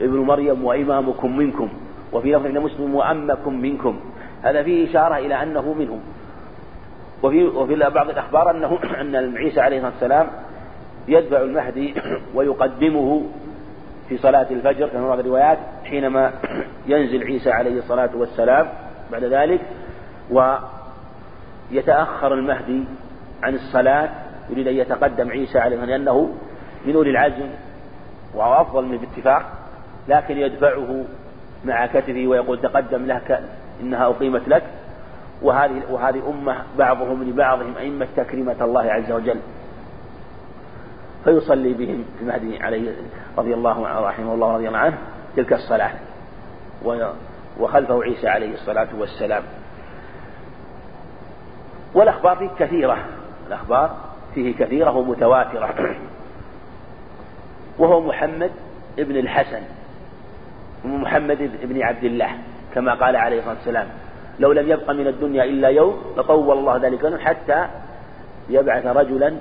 ابن 0.00 0.18
مريم 0.18 0.64
وإمامكم 0.64 1.36
منكم؟ 1.36 1.68
وفي 2.12 2.32
لفظ 2.32 2.46
مسلم 2.46 2.94
وأمكم 2.94 3.60
منكم. 3.60 4.00
هذا 4.42 4.62
فيه 4.62 4.90
إشارة 4.90 5.16
إلى 5.16 5.42
أنه 5.42 5.74
منهم. 5.78 6.00
وفي 7.22 7.44
وفي 7.44 7.74
بعض 7.74 8.10
الأخبار 8.10 8.50
أنه 8.50 8.78
أن 9.00 9.36
عيسى 9.36 9.60
عليه 9.60 9.76
الصلاة 9.76 9.92
والسلام 9.92 10.26
يتبع 11.08 11.42
المهدي 11.42 11.94
ويقدمه 12.34 13.22
في 14.08 14.18
صلاة 14.18 14.46
الفجر 14.50 14.88
كما 14.88 15.08
بعض 15.08 15.18
الروايات 15.18 15.58
حينما 15.84 16.32
ينزل 16.86 17.24
عيسى 17.24 17.50
عليه 17.50 17.78
الصلاة 17.78 18.10
والسلام 18.14 18.68
بعد 19.12 19.24
ذلك 19.24 19.60
ويتأخر 21.70 22.34
المهدي 22.34 22.84
عن 23.42 23.54
الصلاة 23.54 24.08
يريد 24.50 24.68
أن 24.68 24.74
يتقدم 24.74 25.30
عيسى 25.30 25.58
عليه 25.58 25.76
لأنه 25.76 26.34
من 26.86 26.94
أولي 26.94 27.10
العزم 27.10 27.48
وهو 28.34 28.60
أفضل 28.60 28.84
منه 28.84 28.98
باتفاق 28.98 29.42
لكن 30.08 30.38
يدفعه 30.38 31.04
مع 31.64 31.86
كتفه 31.86 32.26
ويقول 32.26 32.60
تقدم 32.60 33.06
لك 33.06 33.42
إنها 33.80 34.06
أقيمت 34.06 34.48
لك. 34.48 34.62
وهذه 35.42 35.82
وهذه 35.90 36.30
أمة 36.30 36.56
بعضهم 36.78 37.22
لبعضهم 37.24 37.76
أئمة 37.76 38.06
تكريمة 38.16 38.56
الله 38.60 38.92
عز 38.92 39.12
وجل. 39.12 39.38
فيصلي 41.24 41.72
بهم 41.72 42.04
المهدي 42.20 42.62
عليه 42.62 42.92
رضي 43.38 43.54
الله 43.54 43.86
عنه 43.86 44.00
رحمه 44.00 44.34
الله 44.34 44.54
رضي 44.54 44.68
الله 44.68 44.78
عنه 44.78 44.98
تلك 45.36 45.52
الصلاة. 45.52 45.92
وخلفه 47.58 48.02
عيسى 48.02 48.28
عليه 48.28 48.54
الصلاة 48.54 48.88
والسلام. 48.98 49.42
والأخبار 51.94 52.36
فيه 52.36 52.50
كثيرة. 52.58 53.04
الأخبار 53.46 53.96
فيه 54.34 54.54
كثيرة 54.54 54.96
ومتواترة. 54.96 55.96
وهو 57.78 58.00
محمد 58.00 58.50
ابن 58.98 59.16
الحسن. 59.16 59.62
محمد 60.84 61.50
بن 61.62 61.82
عبد 61.82 62.04
الله 62.04 62.30
كما 62.74 62.94
قال 62.94 63.16
عليه 63.16 63.38
الصلاة 63.38 63.54
والسلام. 63.54 63.88
لو 64.38 64.52
لم 64.52 64.68
يبق 64.68 64.90
من 64.90 65.06
الدنيا 65.06 65.44
إلا 65.44 65.68
يوم 65.68 66.02
لطول 66.16 66.58
الله 66.58 66.76
ذلك 66.76 67.20
حتى 67.20 67.66
يبعث 68.48 68.86
رجلا 68.86 69.36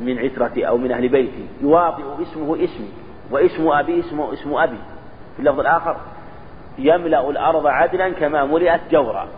من 0.00 0.18
عترتي 0.18 0.68
أو 0.68 0.76
من 0.76 0.92
أهل 0.92 1.08
بيتي 1.08 1.46
يواطئ 1.62 2.02
اسمه 2.22 2.54
اسمي 2.54 2.88
واسم 3.30 3.68
أبي 3.68 4.00
اسمه 4.00 4.32
اسم 4.32 4.54
أبي. 4.54 4.78
في 5.36 5.40
اللفظ 5.40 5.60
الآخر 5.60 5.96
يملأ 6.78 7.30
الأرض 7.30 7.66
عدلا 7.66 8.08
كما 8.08 8.44
ملئت 8.44 8.80
جورا. 8.90 9.28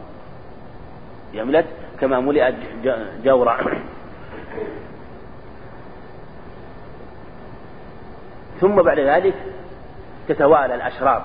يملأت 1.32 1.64
كما 2.00 2.20
ملئت 2.20 2.54
جورا. 3.24 3.58
ثم 8.60 8.82
بعد 8.82 8.98
ذلك 8.98 9.34
تتوالى 10.28 10.74
الأشرار. 10.74 11.24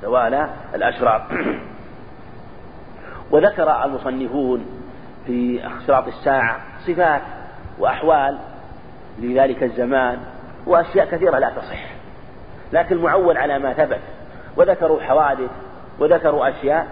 تتوالى 0.00 0.48
الأشرار. 0.74 1.26
وذكر 3.30 3.84
المصنفون 3.84 4.66
في 5.26 5.66
أشراط 5.66 6.06
الساعة 6.06 6.60
صفات 6.86 7.22
وأحوال 7.78 8.38
لذلك 9.18 9.62
الزمان 9.62 10.18
وأشياء 10.66 11.06
كثيرة 11.06 11.38
لا 11.38 11.50
تصح. 11.50 11.84
لكن 12.72 13.02
معول 13.02 13.36
على 13.36 13.58
ما 13.58 13.72
ثبت. 13.72 14.00
وذكروا 14.56 15.00
حوادث 15.00 15.50
وذكروا 15.98 16.48
أشياء 16.48 16.86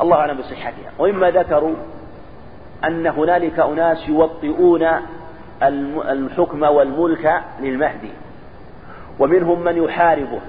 الله 0.00 0.16
أعلم 0.16 0.38
بصحتها. 0.38 0.92
ومما 0.98 1.30
ذكروا 1.30 1.74
أن 2.84 3.06
هنالك 3.06 3.58
أناس 3.58 4.08
يوطئون 4.08 4.86
الحكم 5.62 6.62
والملك 6.62 7.42
للمهدي. 7.60 8.10
ومنهم 9.18 9.64
من 9.64 9.84
يحاربه. 9.84 10.40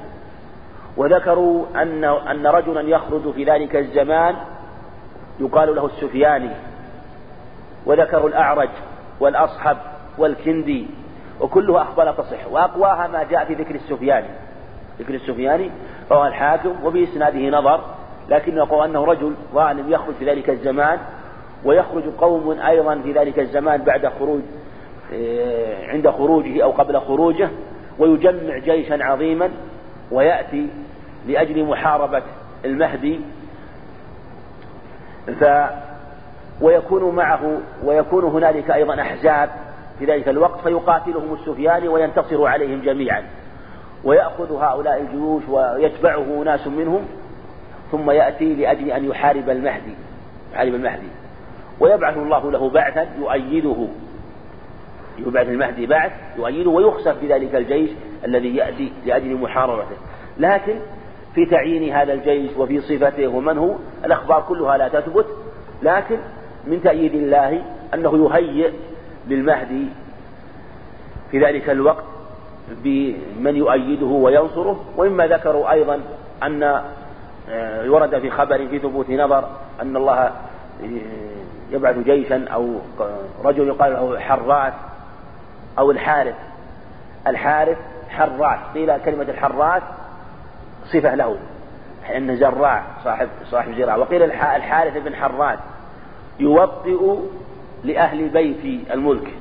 وذكروا 0.98 1.66
أن 1.76 2.04
أن 2.04 2.48
رجلا 2.48 2.82
يخرج 2.82 3.32
في 3.32 3.44
ذلك 3.44 3.76
الزمان 3.76 4.36
يقال 5.40 5.76
له 5.76 5.86
السفياني. 5.86 6.52
وذكروا 7.86 8.30
الأعرج 8.30 8.70
والأصحب 9.20 9.78
والكندي. 10.18 10.88
وكلها 11.42 11.82
أخبار 11.82 12.14
تصح. 12.14 12.48
وأقواها 12.52 13.08
ما 13.08 13.24
جاء 13.24 13.46
في 13.46 13.54
ذكر 13.54 13.76
السفياني. 13.76 14.28
ذكر 15.00 15.14
السفياني 15.14 15.72
رواه 16.12 16.28
الحاكم 16.28 16.76
وبإسناده 16.84 17.50
نظر 17.60 17.82
لكن 18.30 18.58
يقول 18.58 18.88
أنه 18.88 19.06
رجل 19.06 19.34
ظالم 19.54 19.92
يخرج 19.92 20.16
في 20.16 20.26
ذلك 20.26 20.50
الزمان 20.50 21.00
ويخرج 21.66 22.04
قوم 22.18 22.60
أيضا 22.60 23.02
في 23.04 23.12
ذلك 23.12 23.40
الزمان 23.40 23.82
بعد 23.82 24.08
خروج 24.20 24.42
آه، 25.14 25.88
عند 25.88 26.10
خروجه 26.10 26.64
أو 26.64 26.72
قبل 26.72 27.00
خروجه 27.00 27.50
ويجمع 28.00 28.58
جيشا 28.58 29.04
عظيما 29.04 29.50
ويأتي 30.12 30.68
لأجل 31.28 31.66
محاربة 31.66 32.22
المهدي. 32.66 33.20
ف 35.40 35.46
ويكون 36.62 37.16
معه 37.16 37.60
ويكون 37.84 38.24
هنالك 38.24 38.72
أيضا 38.72 39.02
أحزاب 39.02 39.50
في 40.00 40.06
ذلك 40.06 40.30
الوقت 40.30 40.60
فيقاتلهم 40.64 41.34
السفياني 41.34 41.88
وينتصر 41.88 42.48
عليهم 42.48 42.82
جميعا. 42.82 43.24
ويأخذ 44.04 44.56
هؤلاء 44.56 45.02
الجيوش 45.02 45.44
ويتبعه 45.50 46.44
ناس 46.46 46.68
منهم 46.68 47.06
ثم 47.92 48.12
يأتي 48.12 48.54
لأجل 48.54 48.92
أن 48.92 49.06
يحارب 49.06 49.50
المهدي 49.50 49.94
يحارب 50.54 50.76
المهدي. 50.76 51.08
ويبعث 51.80 52.18
الله 52.18 52.52
له 52.52 52.70
بعثا 52.70 53.08
يؤيده. 53.20 53.88
يبعث 55.18 55.48
المهدي 55.48 55.86
بعث 55.86 56.12
يؤيده 56.38 56.70
ويخسف 56.70 57.16
بذلك 57.22 57.56
الجيش 57.56 57.90
الذي 58.26 58.56
يأتي 58.56 58.92
لأجل 59.06 59.36
محاربته. 59.36 59.96
لكن 60.38 60.76
في 61.36 61.46
تعيين 61.46 61.94
هذا 61.94 62.14
الجيش 62.14 62.52
وفي 62.58 62.82
صفته 62.82 63.28
ومن 63.28 63.58
هو 63.58 63.76
الأخبار 64.06 64.46
كلها 64.48 64.78
لا 64.78 64.88
تثبت. 64.88 65.26
لكن 65.84 66.18
من 66.68 66.84
تأييد 66.84 67.14
الله 67.14 67.62
أنه 67.94 68.28
يهيئ 68.28 68.72
للمهدي 69.28 69.86
في 71.32 71.46
ذلك 71.46 71.70
الوقت 71.70 72.04
بمن 72.84 73.56
يؤيده 73.56 74.06
وينصره 74.06 74.80
ومما 74.98 75.28
ذكروا 75.28 75.72
أيضا 75.72 76.00
أن 76.44 76.82
آه، 77.50 77.92
ورد 77.92 78.20
في 78.20 78.30
خبر 78.32 78.68
في 78.68 78.80
ثبوت 78.80 79.10
نظر 79.10 79.50
أن 79.82 79.98
الله 79.98 80.14
آه، 80.14 80.32
يبعث 81.72 81.98
جيشا 81.98 82.46
أو 82.48 82.76
رجل 83.44 83.68
يقال 83.68 83.94
له 83.94 84.20
حراث 84.20 84.74
أو 85.80 85.92
الحارث. 85.92 86.36
الحارث 87.28 87.78
حراث 88.10 88.60
قيل 88.74 88.98
كلمة 88.98 89.24
الحراث 89.24 89.84
صفة 90.86 91.16
له 91.16 91.38
أنه 92.16 92.36
زراع 92.36 92.84
صاحب 93.04 93.28
صاحب 93.52 93.74
زراعة 93.78 93.98
وقيل 93.98 94.24
الحارث 94.24 94.98
بن 94.98 95.16
حراث 95.16 95.60
يوطئ 96.40 97.20
لأهل 97.84 98.30
بيتي 98.30 98.84
الملك 98.92 99.34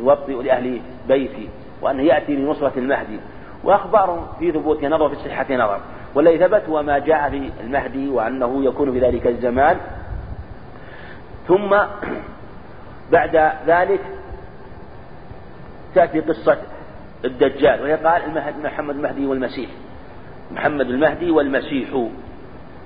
يوطئ 0.00 0.42
لأهل 0.42 0.80
بيتي 1.08 1.48
وأنه 1.82 2.02
يأتي 2.02 2.36
لنصرة 2.36 2.72
المهدي 2.76 3.20
وأخبار 3.64 4.28
في 4.38 4.52
ثبوت 4.52 4.84
نظر 4.84 5.08
في 5.08 5.28
صحة 5.28 5.46
نظر. 5.50 5.80
والذي 6.14 6.38
ثبت 6.38 6.62
هو 6.68 6.82
ما 6.82 6.98
جاء 6.98 7.30
في 7.30 7.50
المهدي 7.60 8.08
وأنه 8.08 8.64
يكون 8.64 8.92
في 8.92 9.00
ذلك 9.00 9.26
الزمان. 9.26 9.76
ثم 11.48 11.76
بعد 13.12 13.52
ذلك 13.66 14.00
تأتي 15.94 16.20
قصة 16.20 16.58
الدجال 17.24 17.82
وهي 17.82 17.94
قال 17.94 18.22
محمد 18.64 18.96
المهدي 18.96 19.26
والمسيح. 19.26 19.70
محمد 20.50 20.86
المهدي 20.86 21.30
والمسيح. 21.30 21.88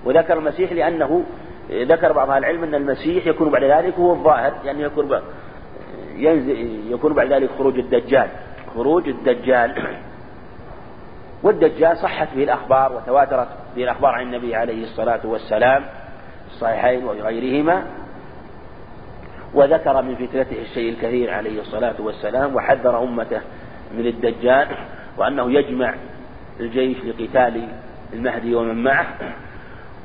وذكر 0.05 0.39
المسيح 0.39 0.73
لأنه 0.73 1.25
ذكر 1.71 2.13
بعض 2.13 2.31
أهل 2.31 2.39
العلم 2.39 2.65
أن 2.65 2.75
المسيح 2.75 3.27
يكون 3.27 3.51
بعد 3.51 3.65
ذلك 3.65 3.95
هو 3.95 4.13
الظاهر 4.13 4.53
يعني 4.65 4.83
يكون 4.83 5.21
يكون 6.91 7.15
بعد 7.15 7.33
ذلك 7.33 7.51
خروج 7.59 7.79
الدجال. 7.79 8.29
خروج 8.77 9.09
الدجال. 9.09 9.97
والدجال 11.43 11.97
صحت 11.97 12.29
به 12.35 12.43
الأخبار 12.43 12.93
وتواترت 12.93 13.49
به 13.77 13.85
الأخبار 13.85 14.11
عن 14.11 14.23
النبي 14.23 14.55
عليه 14.55 14.85
الصلاة 14.85 15.21
والسلام 15.25 15.85
الصحيحين 16.51 17.05
وغيرهما 17.05 17.87
وذكر 19.55 20.03
من 20.03 20.15
فتنته 20.15 20.63
الشيء 20.63 20.93
الكثير 20.93 21.31
عليه 21.31 21.61
الصلاة 21.61 21.95
والسلام 21.99 22.55
وحذر 22.55 23.03
أمته 23.03 23.41
من 23.99 24.07
الدجال 24.07 24.69
وأنه 25.19 25.53
يجمع 25.53 25.95
الجيش 26.61 26.97
لقتال 27.05 27.69
المهدي 28.13 28.55
ومن 28.55 28.85
معه. 28.85 29.07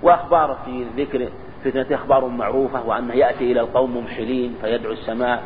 وأخبار 0.04 0.58
في 0.66 0.86
ذكر 0.98 1.30
فتنة 1.64 1.96
أخبار 1.96 2.26
معروفة 2.26 2.88
وأنه 2.88 3.14
يأتي 3.14 3.52
إلى 3.52 3.60
القوم 3.60 3.98
ممحلين 3.98 4.56
فيدعو 4.62 4.92
السماء 4.92 5.44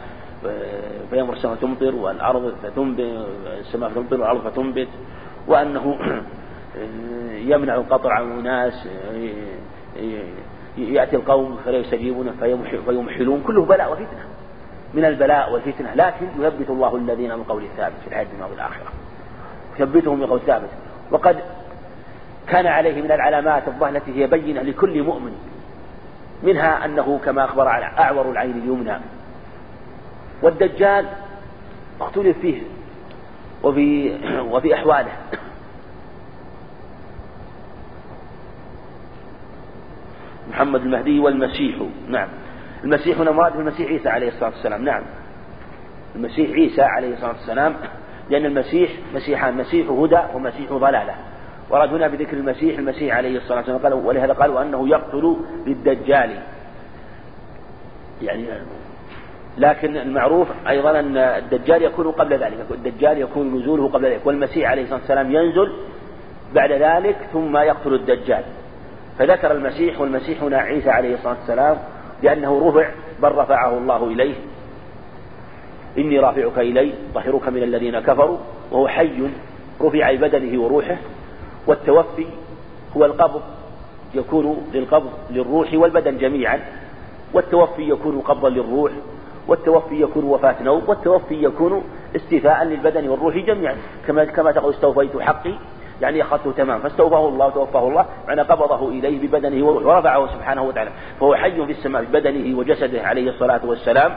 فيمر 1.10 1.34
السماء 1.34 1.56
تمطر 1.56 1.96
والأرض 1.96 2.56
فتنبت 2.64 3.28
السماء 3.60 3.90
تمطر 3.90 4.16
والأرض 4.16 4.42
فتنبت 4.42 4.88
وأنه 5.48 5.98
يمنع 7.52 7.84
عن 7.92 8.40
أناس 8.40 8.88
يأتي 10.78 11.16
القوم 11.16 11.58
فلا 11.66 11.78
يستجيبون 11.78 12.32
فيمحلون 12.86 13.44
كله 13.48 13.66
بلاء 13.66 13.92
وفتنة 13.92 14.26
من 14.94 15.06
البلاء 15.06 15.54
والفتنة. 15.54 15.94
لكن 15.96 16.28
يثبت 16.40 16.70
الله 16.70 16.96
الذين 16.96 17.36
من 17.36 17.44
قول 17.44 17.64
الثابت 17.64 17.96
في 18.02 18.08
الحياة 18.08 18.24
الدنيا 18.24 18.46
والآخرة. 18.46 18.92
يثبتهم 19.80 20.20
بقول 20.20 20.40
ثابت 20.40 20.70
وقد 21.12 21.38
كان 22.48 22.68
عليه 22.68 23.02
من 23.02 23.12
العلامات 23.12 23.68
الظاهرة 23.68 23.98
التي 23.98 24.22
هي 24.22 24.28
بينة 24.28 24.62
لكل 24.62 25.04
مؤمن 25.04 25.38
منها 26.44 26.86
أنه 26.86 27.20
كما 27.26 27.46
أخبر 27.46 27.68
على 27.68 27.86
أعور 27.86 28.32
العين 28.32 28.52
اليمنى 28.52 28.98
والدجال 30.42 31.06
اختلف 32.02 32.38
فيه 32.40 32.62
وفي 33.64 34.18
وفي 34.54 34.76
أحواله. 34.76 35.12
محمد 40.50 40.82
المهدي 40.82 41.20
والمسيح. 41.20 41.76
نعم. 42.08 42.28
المسيح 42.84 43.18
هنا 43.18 43.32
مراد 43.32 43.56
المسيح 43.56 43.88
عيسى 43.88 44.10
عليه 44.10 44.28
الصلاة 44.28 44.50
والسلام. 44.50 44.84
نعم. 44.84 45.04
المسيح 46.16 46.52
عيسى 46.52 46.82
عليه 46.82 47.14
الصلاة 47.14 47.32
والسلام. 47.32 47.76
لأن 48.30 48.46
المسيح 48.46 48.92
مسيحان. 49.16 49.58
مسيح 49.58 49.90
هدى 49.90 50.22
ومسيح 50.34 50.74
ضلالة. 50.74 51.16
ورد 51.70 51.94
هنا 51.94 52.08
بذكر 52.08 52.38
المسيح 52.38 52.78
المسيح 52.78 53.16
عليه 53.16 53.38
الصلاة 53.38 53.58
والسلام. 53.58 53.80
قال 53.80 53.94
ولهذا 53.94 54.34
قال 54.34 54.52
وأنه 54.52 54.90
يقتل 54.90 55.38
بالدجال 55.66 56.42
يعني 58.22 58.46
لكن 59.58 59.98
المعروف 59.98 60.48
أيضا 60.68 61.00
أن 61.00 61.18
الدجال 61.18 61.84
يكون 61.84 62.12
قبل 62.12 62.34
ذلك 62.34 62.66
الدجال 62.72 63.22
يكون 63.22 63.56
نزوله 63.56 63.90
قبل 63.90 64.06
ذلك 64.06 64.26
والمسيح 64.26 64.70
عليه 64.70 64.82
الصلاة 64.84 65.00
والسلام 65.00 65.32
ينزل 65.32 65.72
بعد 66.54 66.72
ذلك 66.72 67.16
ثم 67.34 67.58
يقتل 67.58 67.94
الدجال. 67.94 68.44
فذكر 69.20 69.52
المسيح 69.52 70.02
والمسيح 70.02 70.44
هنا 70.44 70.58
عيسى 70.58 70.90
عليه 70.90 71.14
الصلاة 71.14 71.36
والسلام 71.40 71.78
لأنه 72.24 72.70
رفع 72.70 72.90
بل 73.22 73.32
رفعه 73.32 73.78
الله 73.78 74.08
إليه. 74.08 74.36
إني 75.98 76.20
رافعك 76.20 76.60
إلي 76.60 76.94
طهرك 77.16 77.48
من 77.50 77.64
الذين 77.64 78.00
كفروا 78.00 78.38
وهو 78.72 78.88
حي 78.88 79.30
رفع 79.82 80.14
بدنه 80.14 80.62
وروحه 80.62 80.98
والتوفي 81.68 82.26
هو 82.98 83.06
القبض 83.06 83.42
يكون 84.14 84.68
للقبض 84.74 85.12
للروح 85.32 85.74
والبدن 85.74 86.18
جميعا 86.18 86.60
والتوفي 87.34 87.90
يكون 87.90 88.20
قبضا 88.20 88.50
للروح 88.50 88.92
والتوفي 89.48 90.02
يكون 90.02 90.24
وفاة 90.24 90.64
نوم 90.64 90.84
والتوفي 90.88 91.44
يكون 91.44 91.84
استيفاء 92.16 92.64
للبدن 92.64 93.10
والروح 93.10 93.38
جميعا. 93.38 93.76
كما 94.08 94.26
كما 94.26 94.52
تقول 94.52 94.74
استوفيت 94.74 95.18
حقي 95.20 95.54
يعني 96.02 96.22
أخذته 96.22 96.52
تمام. 96.52 96.80
فاستوفاه 96.80 97.28
الله 97.28 97.48
وتوفاه 97.48 97.88
الله 97.88 98.06
معنى 98.28 98.42
قبضه 98.42 98.90
إليه 98.90 99.28
ببدنه 99.28 99.66
وروحه 99.66 99.96
ورفعه 99.96 100.28
سبحانه 100.28 100.64
وتعالى. 100.64 100.92
فهو 101.20 101.36
حي 101.36 101.66
في 101.66 101.72
السماء 101.72 102.04
ببدنه 102.04 102.58
وجسده 102.58 103.02
عليه 103.02 103.30
الصلاة 103.30 103.62
والسلام. 103.66 104.16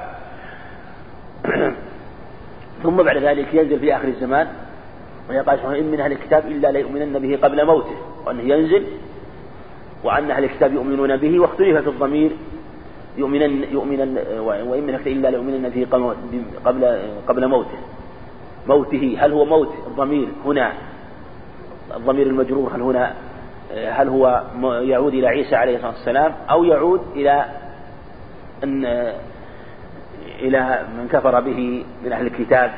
ثم 2.83 2.97
بعد 2.97 3.17
ذلك 3.17 3.55
ينزل 3.55 3.79
في 3.79 3.97
آخر 3.97 4.09
الزمان 4.09 4.49
ويقال 5.31 5.77
إن 5.77 5.91
من 5.91 6.01
أهل 6.01 6.13
الكتاب 6.13 6.47
إلا 6.47 6.69
ليؤمنن 6.69 7.19
به 7.19 7.39
قبل 7.43 7.67
موته 7.67 7.97
وأنه 8.27 8.43
ينزل 8.43 8.87
وأن 10.05 10.31
أهل 10.31 10.45
الكتاب 10.45 10.73
يؤمنون 10.73 11.17
به 11.17 11.41
واختلف 11.41 11.79
في 11.79 11.89
الضمير. 11.89 12.31
يؤمنن 13.19 13.65
يؤمنن 13.73 14.19
وإن 14.41 14.83
من 14.87 14.95
إلا 14.95 15.29
ليؤمنن 15.29 15.69
به 15.69 15.87
قبل 16.65 16.99
قبل 17.29 17.49
موته. 17.49 17.79
موته 18.67 19.17
هل 19.19 19.33
هو 19.33 19.45
موت؟ 19.45 19.73
الضمير 19.87 20.29
هنا. 20.45 20.73
الضمير 21.97 22.27
المجرور 22.27 22.71
هل 22.75 22.83
هنا 22.83 23.15
هل 23.75 24.09
هو 24.09 24.43
يعود 24.63 25.15
إلى 25.15 25.27
عيسى 25.27 25.57
عليه 25.57 25.77
الصلاة 25.77 25.93
والسلام 25.93 26.35
أو 26.51 26.65
يعود 26.65 27.01
إلى 27.17 27.45
أن 28.65 28.85
إلى 30.41 30.85
من 30.99 31.09
كفر 31.09 31.41
به 31.41 31.85
من 32.05 32.13
أهل 32.13 32.27
الكتاب؟ 32.27 32.71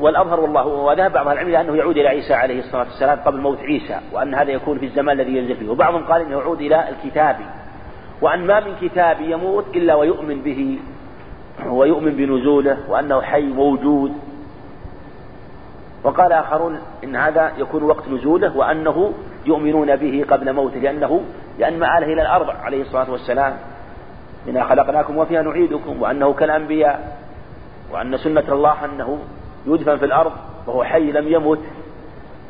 والأظهر 0.00 0.40
والله 0.40 0.66
وذهب 0.66 1.12
بعض 1.12 1.28
العلم 1.28 1.54
أنه 1.54 1.76
يعود 1.76 1.96
إلى 1.96 2.08
عيسى 2.08 2.34
عليه 2.34 2.58
الصلاة 2.58 2.82
والسلام 2.84 3.18
قبل 3.18 3.40
موت 3.40 3.58
عيسى 3.58 4.00
وأن 4.12 4.34
هذا 4.34 4.50
يكون 4.50 4.78
في 4.78 4.86
الزمان 4.86 5.20
الذي 5.20 5.36
ينزل 5.36 5.56
فيه. 5.56 5.68
وبعضهم 5.68 6.04
قال 6.04 6.20
أنه 6.20 6.38
يعود 6.38 6.60
إلى 6.60 6.88
الكتاب 6.88 7.36
وأن 8.20 8.46
ما 8.46 8.60
من 8.60 8.74
كتاب 8.80 9.20
يموت 9.20 9.64
إلا 9.74 9.94
ويؤمن 9.94 10.42
به 10.42 10.78
ويؤمن 11.66 12.12
بنزوله 12.12 12.78
وأنه 12.88 13.22
حي 13.22 13.46
موجود. 13.46 14.12
وقال 16.04 16.32
آخرون 16.32 16.78
إن 17.04 17.16
هذا 17.16 17.52
يكون 17.58 17.82
وقت 17.82 18.08
نزوله 18.08 18.56
وأنه 18.56 19.12
يؤمنون 19.46 19.96
به 19.96 20.24
قبل 20.30 20.52
موته 20.52 20.80
لأنه 20.80 21.20
لأن 21.58 21.78
مآله 21.78 22.06
إلى 22.06 22.22
الأرض 22.22 22.50
عليه 22.50 22.82
الصلاة 22.82 23.10
والسلام. 23.10 23.56
منها 24.46 24.64
خلقناكم 24.64 25.16
وفيها 25.16 25.42
نعيدكم 25.42 26.02
وأنه 26.02 26.32
كالأنبياء 26.32 27.18
وأن 27.92 28.16
سنة 28.16 28.44
الله 28.48 28.84
أنه 28.84 29.18
يدفن 29.66 29.96
في 29.96 30.04
الأرض 30.04 30.32
وهو 30.66 30.84
حي 30.84 31.12
لم 31.12 31.28
يمت 31.28 31.58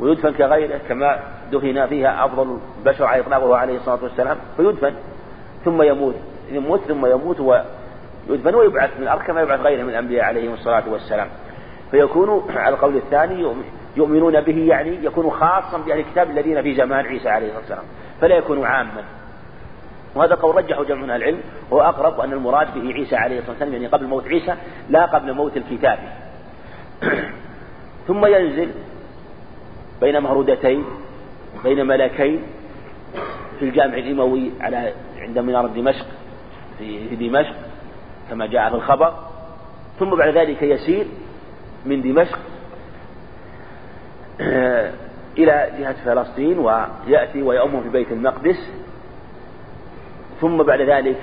ويدفن 0.01 0.33
كغيره 0.33 0.81
كما 0.89 1.19
دفن 1.53 1.87
فيها 1.87 2.25
أفضل 2.25 2.59
البشر 2.79 3.05
على 3.05 3.21
إطلاقه 3.21 3.57
عليه 3.57 3.77
الصلاة 3.77 3.99
والسلام 4.03 4.37
فيدفن 4.57 4.95
ثم 5.65 5.83
يموت 5.83 6.15
يموت 6.51 6.81
ثم 6.81 7.07
يموت 7.07 7.41
ويدفن 7.41 8.55
ويبعث 8.55 8.91
من 8.97 9.03
الأرض 9.03 9.23
كما 9.23 9.43
يبعث 9.43 9.61
غيره 9.61 9.83
من 9.83 9.89
الأنبياء 9.89 10.25
عليهم 10.25 10.53
الصلاة 10.53 10.83
والسلام. 10.89 11.29
فيكون 11.91 12.45
على 12.57 12.75
القول 12.75 12.97
الثاني 12.97 13.55
يؤمنون 13.97 14.41
به 14.41 14.59
يعني 14.59 15.05
يكون 15.05 15.31
خاصا 15.31 15.79
بأهل 15.79 15.99
الكتاب 15.99 16.31
الذين 16.31 16.63
في 16.63 16.75
زمان 16.75 17.07
عيسى 17.07 17.29
عليه 17.29 17.47
الصلاة 17.47 17.61
والسلام 17.61 17.85
فلا 18.21 18.35
يكون 18.35 18.65
عاما. 18.65 19.05
وهذا 20.15 20.35
قول 20.35 20.57
رجحه 20.57 20.85
جمع 20.85 21.03
من 21.03 21.11
العلم 21.11 21.41
وهو 21.71 21.83
أقرب 21.83 22.21
أن 22.21 22.33
المراد 22.33 22.75
به 22.75 22.93
عيسى 22.93 23.17
عليه 23.17 23.39
الصلاة 23.39 23.51
والسلام 23.51 23.73
يعني 23.73 23.87
قبل 23.87 24.07
موت 24.07 24.29
عيسى 24.29 24.55
لا 24.89 25.07
قبل 25.07 25.33
موت 25.33 25.57
الكتاب. 25.57 25.99
ثم 28.09 28.27
ينزل 28.27 28.71
بين 30.01 30.21
مهرودتين 30.21 30.85
بين 31.65 31.87
ملكين 31.87 32.43
في 33.59 33.65
الجامع 33.65 33.95
الإموي 33.95 34.51
على 34.61 34.93
عند 35.19 35.39
منارة 35.39 35.67
دمشق 35.67 36.07
في 36.79 37.17
دمشق 37.17 37.55
كما 38.31 38.47
جاء 38.47 38.69
في 38.69 38.75
الخبر. 38.75 39.15
ثم 39.99 40.11
بعد 40.17 40.37
ذلك 40.37 40.63
يسير 40.63 41.07
من 41.87 42.03
دمشق 42.03 42.39
إلى 45.39 45.71
جهة 45.79 45.97
فلسطين 46.05 46.59
ويأتي 46.59 47.43
ويؤم 47.43 47.83
في 47.83 47.89
بيت 47.89 48.13
المقدس. 48.13 48.71
ثم 50.41 50.63
بعد 50.63 50.81
ذلك 50.81 51.17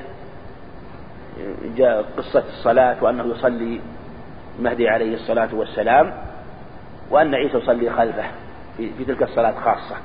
جاء 1.77 2.05
قصة 2.17 2.43
الصلاة 2.47 3.03
وأنه 3.03 3.25
يصلي 3.25 3.81
المهدي 4.59 4.89
عليه 4.89 5.13
الصلاة 5.13 5.49
والسلام 5.53 6.13
وأن 7.09 7.35
عيسى 7.35 7.57
يصلي 7.57 7.89
خلفه 7.89 8.23
في, 8.77 8.89
في 8.97 9.05
تلك 9.05 9.23
الصلاة 9.23 9.51
خاصة. 9.51 9.95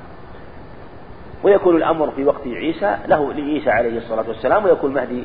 ويكون 1.43 1.75
الأمر 1.75 2.11
في 2.11 2.23
وقت 2.23 2.47
عيسى 2.47 2.97
له 3.07 3.33
لعيسى 3.33 3.69
عليه 3.69 3.97
الصلاة 3.97 4.25
والسلام 4.27 4.65
ويكون 4.65 4.89
المهدي 4.89 5.23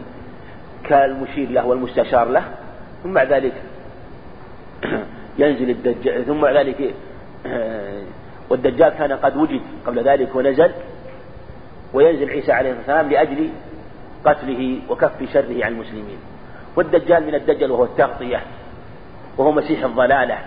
كالمشير 0.84 1.50
له 1.50 1.66
والمستشار 1.66 2.28
له. 2.28 2.42
ثم 3.02 3.14
بعد 3.14 3.32
ذلك 3.32 3.52
ينزل 5.38 5.70
الدجال 5.70 6.26
ثم 6.26 6.40
بعد 6.40 6.56
ذلك 6.56 6.94
والدجال 8.50 8.88
كان 8.88 9.12
قد 9.12 9.36
وجد 9.36 9.60
قبل 9.86 10.04
ذلك 10.04 10.34
ونزل. 10.34 10.70
وينزل 11.92 12.30
عيسى 12.30 12.52
عليه 12.52 12.72
السلام 12.72 13.08
لأجل 13.08 13.48
قتله 14.24 14.78
وكف 14.88 15.32
شره 15.32 15.64
عن 15.64 15.72
المسلمين. 15.72 16.18
والدجال 16.76 17.26
من 17.26 17.34
الدجل 17.34 17.70
وهو 17.70 17.84
التغطية. 17.84 18.42
وهو 19.40 19.52
مسيح 19.52 19.84
الضلالة. 19.84 20.38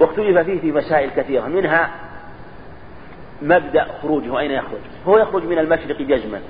واختلف 0.00 0.38
فيه 0.38 0.60
في 0.60 0.72
مسائل 0.72 1.10
كثيرة. 1.10 1.46
منها 1.46 1.90
مبدأ 3.42 3.86
خروجه. 4.02 4.38
أين 4.38 4.50
يخرج؟ 4.50 4.80
هو 5.06 5.18
يخرج 5.18 5.44
من 5.44 5.58
المشرق 5.58 6.02
جزما 6.02 6.40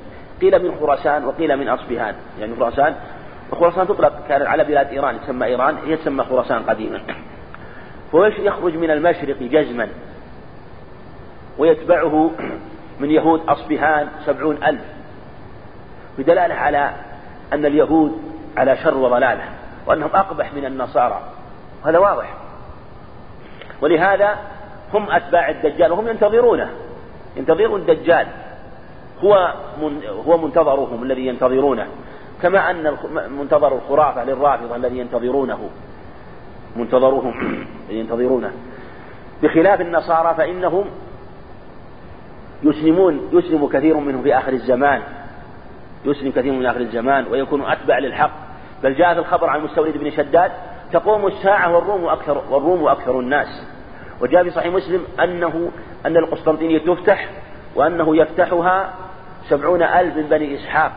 قيل 0.40 0.62
من 0.62 0.78
خراسان 0.80 1.24
وقيل 1.24 1.56
من 1.56 1.68
أصبهان 1.68 2.14
يعني 2.40 2.56
خراسان 2.56 2.94
وخراسان 3.52 3.88
تطلق 3.88 4.26
كانت 4.28 4.46
على 4.46 4.64
بلاد 4.64 4.86
إيران 4.86 5.20
تسمى 5.20 5.46
إيران 5.46 5.76
هي 5.86 5.96
تسمى 5.96 6.24
خراسان 6.24 6.62
قديما. 6.62 7.00
فهو 8.12 8.24
يخرج 8.24 8.76
من 8.76 8.90
المشرق 8.90 9.42
جزما 9.42 9.88
ويتبعه 11.58 12.30
من 13.00 13.10
يهود 13.10 13.40
أصبهان 13.48 14.08
سبعون 14.26 14.56
ألف. 14.64 14.84
بدلالة 16.18 16.54
على 16.54 16.92
أن 17.52 17.66
اليهود 17.66 18.22
على 18.56 18.76
شر 18.76 18.96
وضلالة. 18.96 19.57
وأنهم 19.88 20.10
أقبح 20.14 20.54
من 20.54 20.64
النصارى. 20.64 21.20
هذا 21.84 21.98
واضح. 21.98 22.34
ولهذا 23.82 24.38
هم 24.94 25.10
أتباع 25.10 25.50
الدجال 25.50 25.92
وهم 25.92 26.08
ينتظرونه. 26.08 26.70
ينتظرون 27.36 27.80
الدجال. 27.80 28.26
هو 29.24 29.54
من 29.82 30.02
هو 30.26 30.38
منتظرهم 30.38 31.02
الذي 31.02 31.26
ينتظرونه. 31.26 31.86
كما 32.42 32.70
أن 32.70 32.96
منتظر 33.38 33.74
الخرافة 33.76 34.24
للرافضة 34.24 34.76
الذي 34.76 34.98
ينتظرونه. 34.98 35.70
منتظرهم 36.76 37.64
ينتظرونه. 37.88 38.52
بخلاف 39.42 39.80
النصارى 39.80 40.34
فإنهم 40.34 40.84
يسلمون 42.62 43.28
يسلم 43.32 43.66
كثير 43.66 43.96
منهم 43.96 44.22
في 44.22 44.38
آخر 44.38 44.52
الزمان. 44.52 45.02
يسلم 46.04 46.30
كثير 46.30 46.52
من 46.52 46.66
آخر 46.66 46.80
الزمان 46.80 47.26
ويكون 47.30 47.64
أتبع 47.64 47.98
للحق. 47.98 48.47
بل 48.82 48.94
جاء 48.94 49.14
في 49.14 49.20
الخبر 49.20 49.50
عن 49.50 49.60
مستورد 49.60 49.98
بن 49.98 50.10
شداد 50.10 50.52
تقوم 50.92 51.26
الساعة 51.26 51.74
والروم 51.74 52.04
أكثر 52.04 52.42
والروم 52.50 52.88
أكثر 52.88 53.20
الناس. 53.20 53.62
وجاء 54.20 54.42
في 54.42 54.50
صحيح 54.50 54.74
مسلم 54.74 55.04
أنه 55.24 55.70
أن 56.06 56.16
القسطنطينية 56.16 56.78
تفتح 56.78 57.28
وأنه 57.74 58.16
يفتحها 58.16 58.94
سبعون 59.48 59.82
ألف 59.82 60.16
من 60.16 60.22
بني 60.22 60.54
إسحاق. 60.54 60.92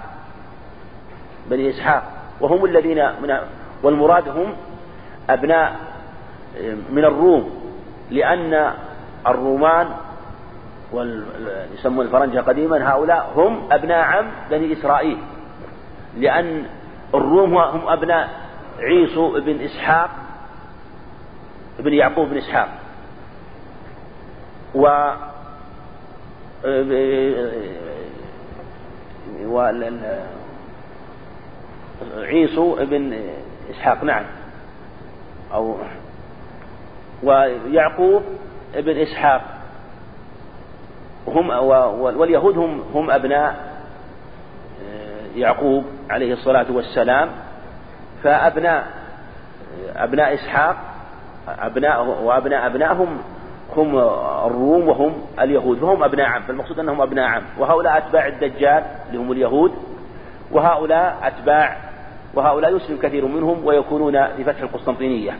بني 1.50 1.70
إسحاق. 1.70 2.04
وهم 2.42 2.66
الذين 2.66 3.12
من 3.22 3.38
والمراد 3.84 4.30
هم 4.30 4.54
أبناء 5.30 5.76
من 6.90 7.06
الروم. 7.06 7.62
لأن 8.12 8.74
الرومان 9.28 9.88
يسمون 11.74 12.06
الفرنجة 12.06 12.40
قديما 12.40 12.92
هؤلاء 12.92 13.32
هم 13.36 13.68
أبناء 13.72 14.00
عم 14.00 14.26
بني 14.52 14.74
إسرائيل. 14.74 15.18
لأن 16.18 16.66
الروم 17.16 17.58
هم 17.58 17.88
أبناء 17.88 18.30
عيسو 18.80 19.42
بن 19.42 19.62
إسحاق 19.62 20.10
بن 21.80 21.94
يعقوب 21.94 22.30
بن 22.30 22.38
إسحاق. 22.38 22.70
و 24.76 24.88
عيسو 32.18 32.76
بن 32.76 33.20
إسحاق 33.70 34.04
نعم. 34.04 34.26
أو 35.54 35.78
ويعقوب 37.24 38.24
ابن 38.76 38.98
إسحاق 38.98 39.42
هم 41.28 41.50
واليهود 42.00 42.58
هم 42.58 42.82
هم 42.94 43.12
أبناء 43.12 43.71
يعقوب 45.36 45.86
عليه 46.10 46.34
الصلاة 46.34 46.66
والسلام 46.72 47.30
فأبناء 48.24 48.88
أبناء 49.96 50.34
إسحاق 50.34 50.76
أبناء 51.48 52.06
وأبناء 52.24 52.68
أبنائهم 52.68 53.18
هم 53.76 53.98
الروم 54.46 54.88
وهم 54.88 55.14
اليهود 55.40 55.78
فهم 55.78 56.04
أبناء 56.04 56.28
عم 56.28 56.42
فالمقصود 56.42 56.80
أنهم 56.80 57.02
أبناء 57.02 57.26
عم 57.26 57.42
وهؤلاء 57.60 57.98
أتباع 57.98 58.28
الدجال 58.28 58.84
اللي 59.08 59.20
هم 59.20 59.32
اليهود 59.32 59.72
وهؤلاء 60.52 61.18
أتباع 61.24 61.78
وهؤلاء 62.34 62.76
يسلم 62.76 62.98
كثير 62.98 63.26
منهم 63.26 63.66
ويكونون 63.66 64.28
في 64.28 64.44
فتح 64.44 64.62
القسطنطينية 64.62 65.32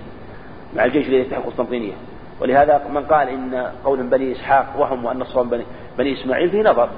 مع 0.76 0.86
الجيش 0.86 1.08
الذي 1.08 1.20
يفتح 1.20 1.38
القسطنطينية. 1.38 1.94
ولهذا 2.42 2.82
من 2.94 3.06
قال 3.06 3.30
إن 3.30 3.72
قول 3.86 4.04
بني 4.04 4.32
إسحاق 4.32 4.66
وهم 4.78 5.06
وأن 5.06 5.22
الصوم 5.22 5.50
بني, 5.50 5.64
بني 5.98 6.14
إسماعيل 6.14 6.50
فيه 6.50 6.62
نظر 6.62 6.90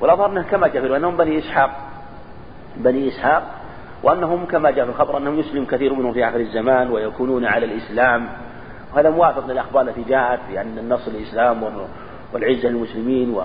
والأظهر 0.00 0.26
أنه 0.30 0.42
كما 0.42 0.68
جاء 0.68 0.96
أنهم 0.96 1.16
بني 1.16 1.38
إسحاق. 1.38 1.70
بني 2.76 3.08
إسحاق 3.08 3.42
وأنهم 4.02 4.46
كما 4.46 4.70
جاء 4.70 4.84
في 4.84 4.90
الخبر 4.90 5.16
أنهم 5.16 5.38
يسلم 5.38 5.64
كثير 5.64 5.94
منهم 5.94 6.12
في 6.12 6.28
آخر 6.28 6.40
الزمان 6.40 6.90
ويكونون 6.90 7.44
على 7.44 7.66
الإسلام. 7.66 8.28
وهذا 8.94 9.10
موافق 9.10 9.46
للأخبار 9.46 9.82
التي 9.82 10.02
جاءت 10.02 10.40
بأن 10.50 10.78
النصر 10.78 11.10
الإسلام 11.10 11.64
والعزة 12.32 12.68
للمسلمين 12.68 13.30
و 13.30 13.42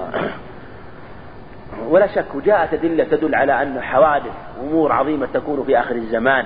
ولا 1.89 2.07
شك 2.07 2.35
وجاءت 2.35 2.73
أدلة 2.73 3.03
تدل 3.03 3.35
على 3.35 3.61
أن 3.61 3.81
حوادث 3.81 4.33
أمور 4.61 4.91
عظيمة 4.91 5.27
تكون 5.33 5.63
في 5.63 5.79
آخر 5.79 5.95
الزمان. 5.95 6.45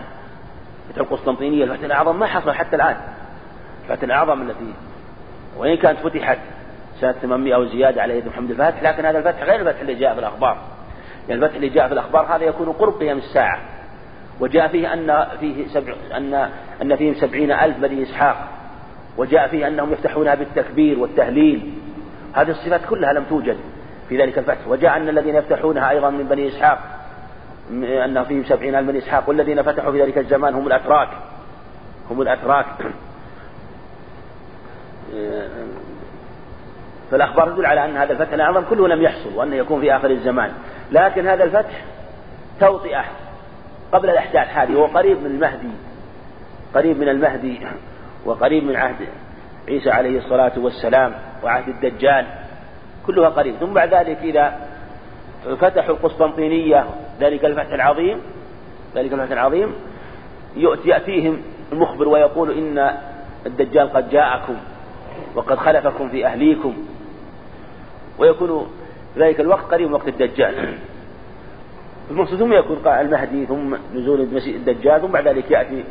مثل 0.90 1.02
القسطنطينية 1.02 1.64
الفتح 1.64 1.84
الأعظم 1.84 2.20
ما 2.20 2.26
حصل 2.26 2.52
حتى 2.52 2.76
الآن. 2.76 2.98
الفتح 3.84 4.04
الأعظم 4.04 4.42
التي 4.42 4.74
وإن 5.58 5.78
كانت 5.78 6.00
فتحت 6.00 6.38
سنة 7.00 7.12
800 7.12 7.56
أو 7.56 7.66
زيادة 7.66 8.02
على 8.02 8.18
يد 8.18 8.28
محمد 8.28 8.52
الفاتح 8.52 8.84
لكن 8.84 9.06
هذا 9.06 9.18
الفتح 9.18 9.44
غير 9.44 9.62
الفتح 9.62 9.80
اللي 9.80 9.96
جاء 9.96 10.14
في 10.14 10.20
الأخبار. 10.20 10.58
يعني 11.30 11.44
الفتح 11.44 11.56
اللي 11.56 11.70
جاء 11.70 11.88
في 11.88 11.94
الأخبار 11.94 12.36
هذا 12.36 12.44
يكون 12.44 12.72
قرب 12.72 12.94
قيام 12.94 13.18
الساعة. 13.18 13.60
وجاء 14.40 14.68
فيه 14.68 14.94
أن 14.94 15.28
فيه 15.40 15.68
سبع 15.68 15.94
أن 16.18 16.50
أن 16.82 16.96
فيهم 16.96 17.14
سبعين 17.14 17.52
ألف 17.52 17.78
بني 17.78 18.04
إسحاق. 18.04 18.48
وجاء 19.18 19.48
فيه 19.48 19.68
أنهم 19.68 19.94
يفتحونها 19.94 20.36
بالتكبير 20.36 21.00
والتهليل. 21.00 21.74
هذه 22.34 22.50
الصفات 22.50 22.82
كلها 22.90 23.14
لم 23.14 23.24
توجد 23.24 23.58
في 24.10 24.18
ذلك 24.18 24.38
الفتح. 24.38 24.68
وجاء 24.68 24.98
أن 24.98 25.10
الذين 25.10 25.36
يفتحونها 25.36 25.90
أيضا 25.90 26.10
من 26.10 26.24
بني 26.24 26.48
إسحاق. 26.48 26.80
أن 28.06 28.24
فيهم 28.24 28.44
سبعين 28.44 28.76
ألف 28.76 28.88
بني 28.88 29.00
إسحاق. 29.00 29.30
والذين 29.30 29.62
فتحوا 29.62 29.92
في 29.92 30.02
ذلك 30.02 30.18
الزمان 30.18 30.54
هم 30.54 30.68
الأتراك. 30.68 31.10
هم 32.12 32.22
الأتراك. 32.22 32.66
فالأخبار 37.12 37.52
تدل 37.52 37.66
على 37.66 37.86
أن 37.86 37.98
هذا 37.98 38.12
الفتح 38.12 38.34
الأعظم 38.34 38.64
كله 38.70 38.88
لم 38.88 39.02
يحصل 39.02 39.36
وأنه 39.36 39.56
يكون 39.56 39.82
في 39.82 39.96
آخر 39.96 40.12
الزمان. 40.12 40.52
لكن 40.92 41.28
هذا 41.28 41.44
الفتح 41.44 41.84
توطئة 42.60 43.06
قبل 43.92 44.10
الأحداث 44.10 44.48
هذه 44.48 44.74
هو 44.74 44.86
قريب 44.86 45.20
من 45.22 45.26
المهدي 45.26 45.72
قريب 46.76 47.00
من 47.00 47.10
المهدي 47.10 47.60
وقريب 48.26 48.64
من 48.64 48.76
عهد 48.76 49.08
عيسى 49.68 49.90
عليه 49.90 50.18
الصلاة 50.18 50.52
والسلام 50.58 51.14
وعهد 51.44 51.68
الدجال 51.70 52.26
كلها 53.08 53.30
قريب. 53.30 53.56
ثم 53.56 53.74
بعد 53.74 53.94
ذلك 53.94 54.18
إذا 54.24 54.68
فتحوا 55.60 55.96
القسطنطينية 55.96 56.86
ذلك 57.20 57.46
الفتح 57.46 57.74
العظيم 57.74 58.22
ذلك 58.96 59.14
الفتح 59.14 59.32
العظيم 59.32 59.74
يأتيهم 60.86 61.42
المخبر 61.72 62.08
ويقول 62.08 62.52
إن 62.52 62.92
الدجال 63.46 63.94
قد 63.94 64.10
جاءكم 64.10 64.56
وقد 65.36 65.58
خلفكم 65.58 66.10
في 66.10 66.26
أهليكم 66.26 66.74
ويكون 68.20 68.68
ذلك 69.18 69.40
الوقت 69.40 69.72
قريب 69.72 69.92
وقت 69.92 70.08
الدجال. 70.08 70.78
المقصود 72.12 72.40
ثم 72.40 72.54
يكون 72.54 72.88
المهدي 72.88 73.46
ثم 73.46 73.76
نزول 73.94 74.22
الدجال 74.48 75.02
ثم 75.02 75.08
بعد 75.08 75.28
ذلك 75.28 75.52
يأتي 75.52 75.84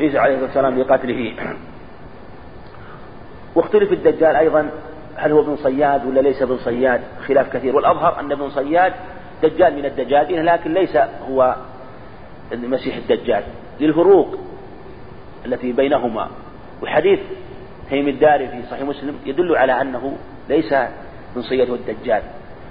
عيسى 0.00 0.18
عليه 0.18 0.34
الصلاة 0.34 0.46
والسلام 0.46 0.78
لقتله 0.78 1.34
واختلف 3.54 3.92
الدجال 3.92 4.36
أيضا 4.36 4.70
هل 5.16 5.32
هو 5.32 5.40
ابن 5.40 5.56
صياد 5.56 6.06
ولا 6.06 6.20
ليس 6.20 6.42
ابن 6.42 6.56
صياد؟ 6.56 7.00
خلاف 7.26 7.56
كثير. 7.56 7.76
والأظهر 7.76 8.20
أن 8.20 8.32
ابن 8.32 8.50
صياد 8.50 8.92
دجال 9.42 9.74
من 9.74 9.84
الدجالين 9.84 10.44
لكن 10.44 10.74
ليس 10.74 10.96
هو 11.30 11.56
المسيح 12.52 12.96
الدجال. 12.96 13.42
للفروق 13.80 14.38
التي 15.46 15.72
بينهما. 15.72 16.28
وحديث 16.82 17.20
تيم 17.90 18.08
الداري 18.08 18.48
في 18.48 18.62
صحيح 18.70 18.82
مسلم 18.82 19.14
يدل 19.26 19.56
على 19.56 19.80
أنه 19.80 20.16
ليس 20.48 20.74
من 21.36 21.42
صياد 21.42 21.70
الدجال. 21.70 22.22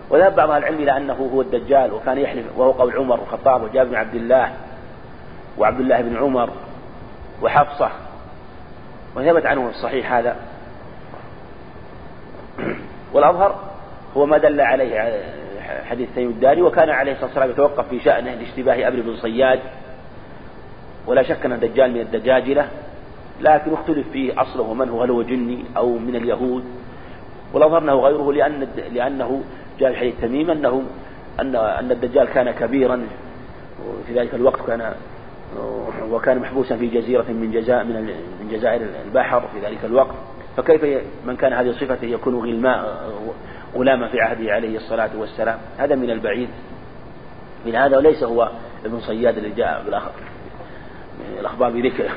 وذهب 0.09 0.35
بعض 0.35 0.51
أهل 0.51 0.57
العلم 0.57 0.79
إلى 0.79 0.97
أنه 0.97 1.29
هو 1.33 1.41
الدجال 1.41 1.93
وكان 1.93 2.17
يحلف 2.17 2.45
وهو 2.57 2.71
قول 2.71 2.95
عمر 2.95 3.19
والخطاب 3.19 3.63
وجابر 3.63 3.89
بن 3.89 3.95
عبد 3.95 4.15
الله 4.15 4.53
وعبد 5.57 5.79
الله 5.79 6.01
بن 6.01 6.17
عمر 6.17 6.49
وحفصة. 7.41 7.89
وثبت 9.15 9.45
عنه 9.45 9.69
الصحيح 9.69 10.13
هذا. 10.13 10.35
والأظهر 13.13 13.55
هو 14.17 14.25
ما 14.25 14.37
دل 14.37 14.61
عليه 14.61 15.21
حديث 15.89 16.09
تيم 16.15 16.29
الداري 16.29 16.61
وكان 16.61 16.89
عليه 16.89 17.11
الصلاة 17.11 17.27
والسلام 17.27 17.49
يتوقف 17.49 17.87
في 17.87 17.99
شأنه 17.99 18.33
لاشتباه 18.33 18.87
أبي 18.87 19.01
بن 19.01 19.15
صياد. 19.15 19.59
ولا 21.07 21.23
شك 21.23 21.45
أن 21.45 21.53
الدجال 21.53 21.93
من 21.93 22.01
الدجاجلة 22.01 22.67
لكن 23.41 23.73
اختلف 23.73 24.09
فيه 24.09 24.41
أصله 24.41 24.63
ومن 24.63 24.89
هو 24.89 25.03
هل 25.03 25.11
هو 25.11 25.21
جني 25.21 25.65
أو 25.77 25.97
من 25.97 26.15
اليهود. 26.15 26.63
ولو 27.53 27.69
ظنه 27.69 27.93
غيره 27.93 28.33
لأن 28.33 28.67
لأنه 28.93 29.41
جاء 29.79 29.91
في 29.91 29.97
حديث 29.97 30.21
تميم 30.21 30.51
أنه 30.51 30.83
أن 31.39 31.55
أن 31.55 31.91
الدجال 31.91 32.27
كان 32.27 32.51
كبيرا 32.51 33.07
وفي 33.87 34.13
ذلك 34.19 34.35
الوقت 34.35 34.67
كان 34.67 34.93
وكان 36.09 36.39
محبوسا 36.39 36.77
في 36.77 36.87
جزيرة 36.87 37.25
من 37.29 37.51
جزاء 37.51 37.83
من 37.83 38.03
من 38.41 38.49
جزائر 38.51 38.87
البحر 39.05 39.41
في 39.41 39.59
ذلك 39.65 39.85
الوقت. 39.85 40.15
فكيف 40.57 41.03
من 41.25 41.35
كان 41.35 41.53
هذه 41.53 41.71
صفته 41.71 42.05
يكون 42.05 42.35
غلما 42.35 42.97
غلاما 43.75 44.07
في 44.07 44.21
عهده 44.21 44.53
عليه 44.53 44.77
الصلاة 44.77 45.09
والسلام؟ 45.17 45.59
هذا 45.77 45.95
من 45.95 46.09
البعيد. 46.09 46.49
من 47.65 47.75
هذا 47.75 47.97
وليس 47.97 48.23
هو 48.23 48.49
ابن 48.85 48.99
صياد 48.99 49.37
الذي 49.37 49.51
جاء 49.51 49.83
بالأخبار 51.37 51.71
بذكره. 51.71 52.11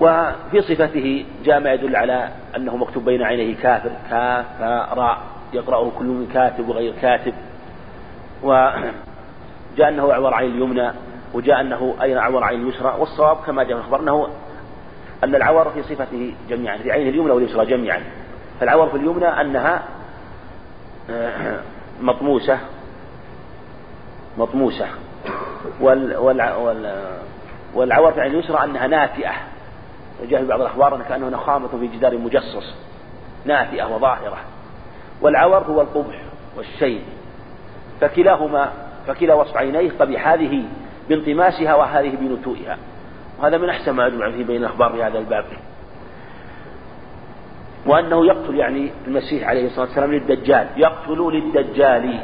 وفي 0.00 0.60
صفته 0.60 1.24
جاء 1.44 1.60
ما 1.60 1.72
يدل 1.72 1.96
على 1.96 2.28
أنه 2.56 2.76
مكتوب 2.76 3.04
بين 3.04 3.22
عينيه 3.22 3.56
كافر 3.56 3.90
كاف 4.10 4.60
راء 4.98 5.18
يقرأه 5.52 5.90
كل 5.98 6.04
من 6.04 6.26
كاتب 6.34 6.68
وغير 6.68 6.94
كاتب. 7.02 7.34
وجاء 8.42 9.88
أنه 9.88 10.12
أعور 10.12 10.34
عين 10.34 10.50
اليمنى 10.50 10.90
وجاء 11.34 11.60
أنه 11.60 11.94
أين 12.02 12.16
أعور 12.18 12.44
عين 12.44 12.62
اليسرى. 12.62 12.94
والصواب 12.98 13.36
كما 13.46 13.62
جاء 13.62 13.78
في 13.78 13.84
الخبر 13.84 14.00
أنه 14.00 14.28
أن 15.24 15.34
العور 15.34 15.70
في 15.70 15.82
صفته 15.82 16.34
جميعا 16.48 16.76
في 16.76 16.92
عين 16.92 17.08
اليمنى 17.08 17.30
واليسرى 17.30 17.66
جميعا. 17.66 18.00
فالعور 18.60 18.88
في 18.88 18.96
اليمنى 18.96 19.26
أنها 19.26 19.82
آه، 21.10 21.60
مطموسة 22.00 22.58
مطموسة. 24.38 24.86
وال 25.80 26.16
وال 26.16 26.94
والعور 27.74 28.12
في 28.12 28.18
العين 28.18 28.34
اليسرى 28.34 28.64
أنها 28.64 28.86
ناتئة 28.86 29.32
جاء 30.28 30.40
في 30.40 30.46
بعض 30.46 30.60
الأخبار 30.60 30.96
أن 30.96 31.02
كأنه 31.02 31.28
نخامة 31.28 31.68
في 31.68 31.86
جدار 31.86 32.18
مجصص 32.18 32.74
ناتئة 33.44 33.94
وظاهرة. 33.94 34.38
والعور 35.20 35.62
هو 35.62 35.80
القبح 35.80 36.22
والشين. 36.56 37.02
فكلاهما 38.00 38.72
فكلا 39.06 39.34
وصف 39.34 39.56
عينيه 39.56 39.90
قبيح 40.00 40.28
هذه 40.28 40.64
بانطماسها 41.08 41.74
وهذه 41.74 42.16
بنتوئها 42.16 42.78
وهذا 43.40 43.58
من 43.58 43.68
أحسن 43.68 43.92
ما 43.92 44.06
أجمع 44.06 44.30
فيه 44.30 44.44
بين 44.44 44.56
الأخبار 44.56 44.92
في 44.92 45.02
هذا 45.02 45.18
الباب. 45.18 45.44
وأنه 47.86 48.26
يقتل 48.26 48.54
يعني 48.54 48.90
المسيح 49.06 49.48
عليه 49.48 49.66
الصلاة 49.66 49.86
والسلام 49.86 50.12
للدجال. 50.12 50.66
يقتل 50.76 51.32
للدجال. 51.32 52.20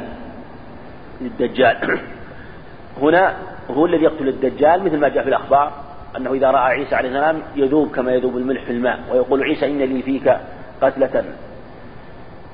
للدجال. 1.21 1.99
هنا 3.01 3.37
هو 3.69 3.85
الذي 3.85 4.03
يقتل 4.03 4.27
الدجال 4.27 4.83
مثل 4.83 4.99
ما 4.99 5.09
جاء 5.09 5.23
في 5.23 5.29
الأخبار. 5.29 5.88
أنه 6.17 6.33
إذا 6.33 6.51
رأى 6.51 6.71
عيسى 6.71 6.95
عليه 6.95 7.09
السلام 7.09 7.41
يذوب 7.55 7.91
كما 7.91 8.13
يذوب 8.13 8.37
الملح 8.37 8.63
في 8.63 8.71
الماء 8.71 8.99
ويقول 9.11 9.43
عيسى 9.43 9.65
إن 9.65 9.77
لي 9.77 10.01
فيك 10.01 10.37
قتلة 10.81 11.23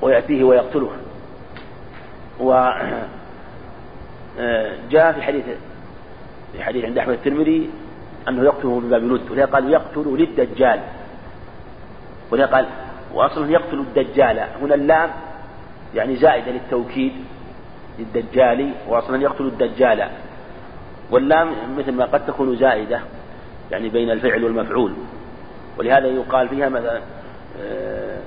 ويأتيه 0.02 0.44
ويقتله. 0.44 0.90
وجاء 2.40 2.82
في 5.12 5.22
حديث 5.22 5.44
في 6.52 6.64
حديث 6.64 6.84
عند 6.84 6.98
أحمد 6.98 7.14
الترمذي 7.14 7.70
أنه 8.28 8.44
يقتله 8.44 8.80
بباب 8.80 9.04
لد 9.04 9.30
ولهذا 9.30 9.50
قال 9.52 9.70
يقتل 9.72 10.16
للدجال. 10.18 10.80
ولهذا 12.30 12.52
قال 12.52 12.66
وأصلا 13.14 13.50
يقتل 13.50 13.78
الدجال. 13.78 14.38
هنا 14.62 14.74
اللام 14.74 15.10
يعني 15.94 16.16
زائدة 16.16 16.52
للتوكيد 16.52 17.12
للدجال 17.98 18.72
وأصلا 18.88 19.22
يقتل 19.22 19.44
الدجال. 19.44 20.08
واللام 21.10 21.52
مثل 21.78 21.92
ما 21.92 22.04
قد 22.04 22.26
تكون 22.26 22.56
زائدة. 22.56 23.00
يعني 23.70 23.88
بين 23.88 24.10
الفعل 24.10 24.44
والمفعول. 24.44 24.92
ولهذا 25.78 26.06
يقال 26.06 26.48
فيها 26.48 26.68
مثلا 26.68 27.00
آه، 27.62 28.18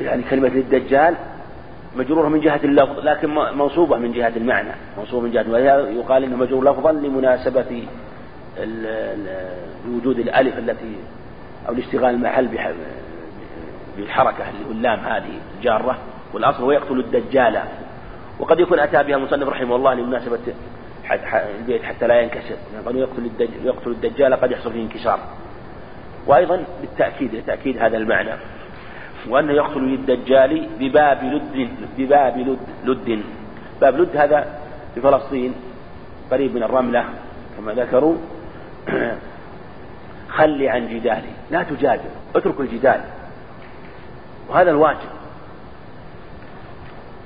يعني 0.00 0.22
كلمة 0.22 0.48
للدجال 0.48 1.14
مجرورة 1.96 2.28
من 2.28 2.40
جهة 2.40 2.60
اللفظ 2.64 2.98
لكن 2.98 3.34
منصوبة 3.34 3.96
من 3.96 4.12
جهة 4.12 4.32
المعنى 4.36 4.70
منصوبة 4.98 5.24
من 5.24 5.32
جهة 5.32 5.50
ولهذا 5.50 5.88
يقال 5.88 6.24
إنه 6.24 6.36
مجرور 6.36 6.70
لفظا 6.70 6.92
لمناسبة 6.92 7.84
وجود 9.88 10.18
الألف 10.18 10.58
التي 10.58 10.96
أو 11.68 11.72
الاشتغال 11.72 12.14
المحل 12.14 12.48
بالحركة 13.96 14.44
اللام 14.70 14.98
هذه 14.98 15.40
الجارة. 15.58 15.98
والأصل 16.32 16.62
هو 16.62 16.72
يقتل 16.72 17.00
الدجال. 17.00 17.58
وقد 18.38 18.60
يكون 18.60 18.78
أتى 18.78 19.02
بها 19.02 19.16
المصنف 19.16 19.48
رحمه 19.48 19.76
الله 19.76 19.94
لمناسبة 19.94 20.38
البيت 21.58 21.82
حتى 21.82 22.06
لا 22.06 22.20
ينكسر. 22.20 22.56
يعني 22.86 23.00
يقتل 23.00 23.24
الدجال, 23.24 23.66
يقتل 23.66 23.90
الدجال 23.90 24.34
قد 24.34 24.50
يحصل 24.50 24.72
فيه 24.72 24.82
انكسار. 24.82 25.20
وأيضا 26.26 26.64
بالتأكيد 26.80 27.34
لتأكيد 27.34 27.78
هذا 27.78 27.96
المعنى. 27.96 28.32
وأنه 29.28 29.52
يقتل 29.52 29.80
للدجال 29.80 30.68
بباب 30.78 31.24
لد 31.24 31.68
بباب 31.98 32.38
لد 32.38 32.58
لد. 32.84 33.22
باب 33.80 34.00
لد 34.00 34.16
هذا 34.16 34.60
في 34.94 35.00
فلسطين 35.00 35.54
قريب 36.30 36.54
من 36.54 36.62
الرملة 36.62 37.04
كما 37.56 37.72
ذكروا. 37.72 38.16
خلي 40.36 40.68
عن 40.68 40.88
جدالي. 40.88 41.32
لا 41.50 41.62
تجادل 41.62 42.10
اترك 42.36 42.60
الجدال. 42.60 43.00
وهذا 44.48 44.70
الواجب. 44.70 45.08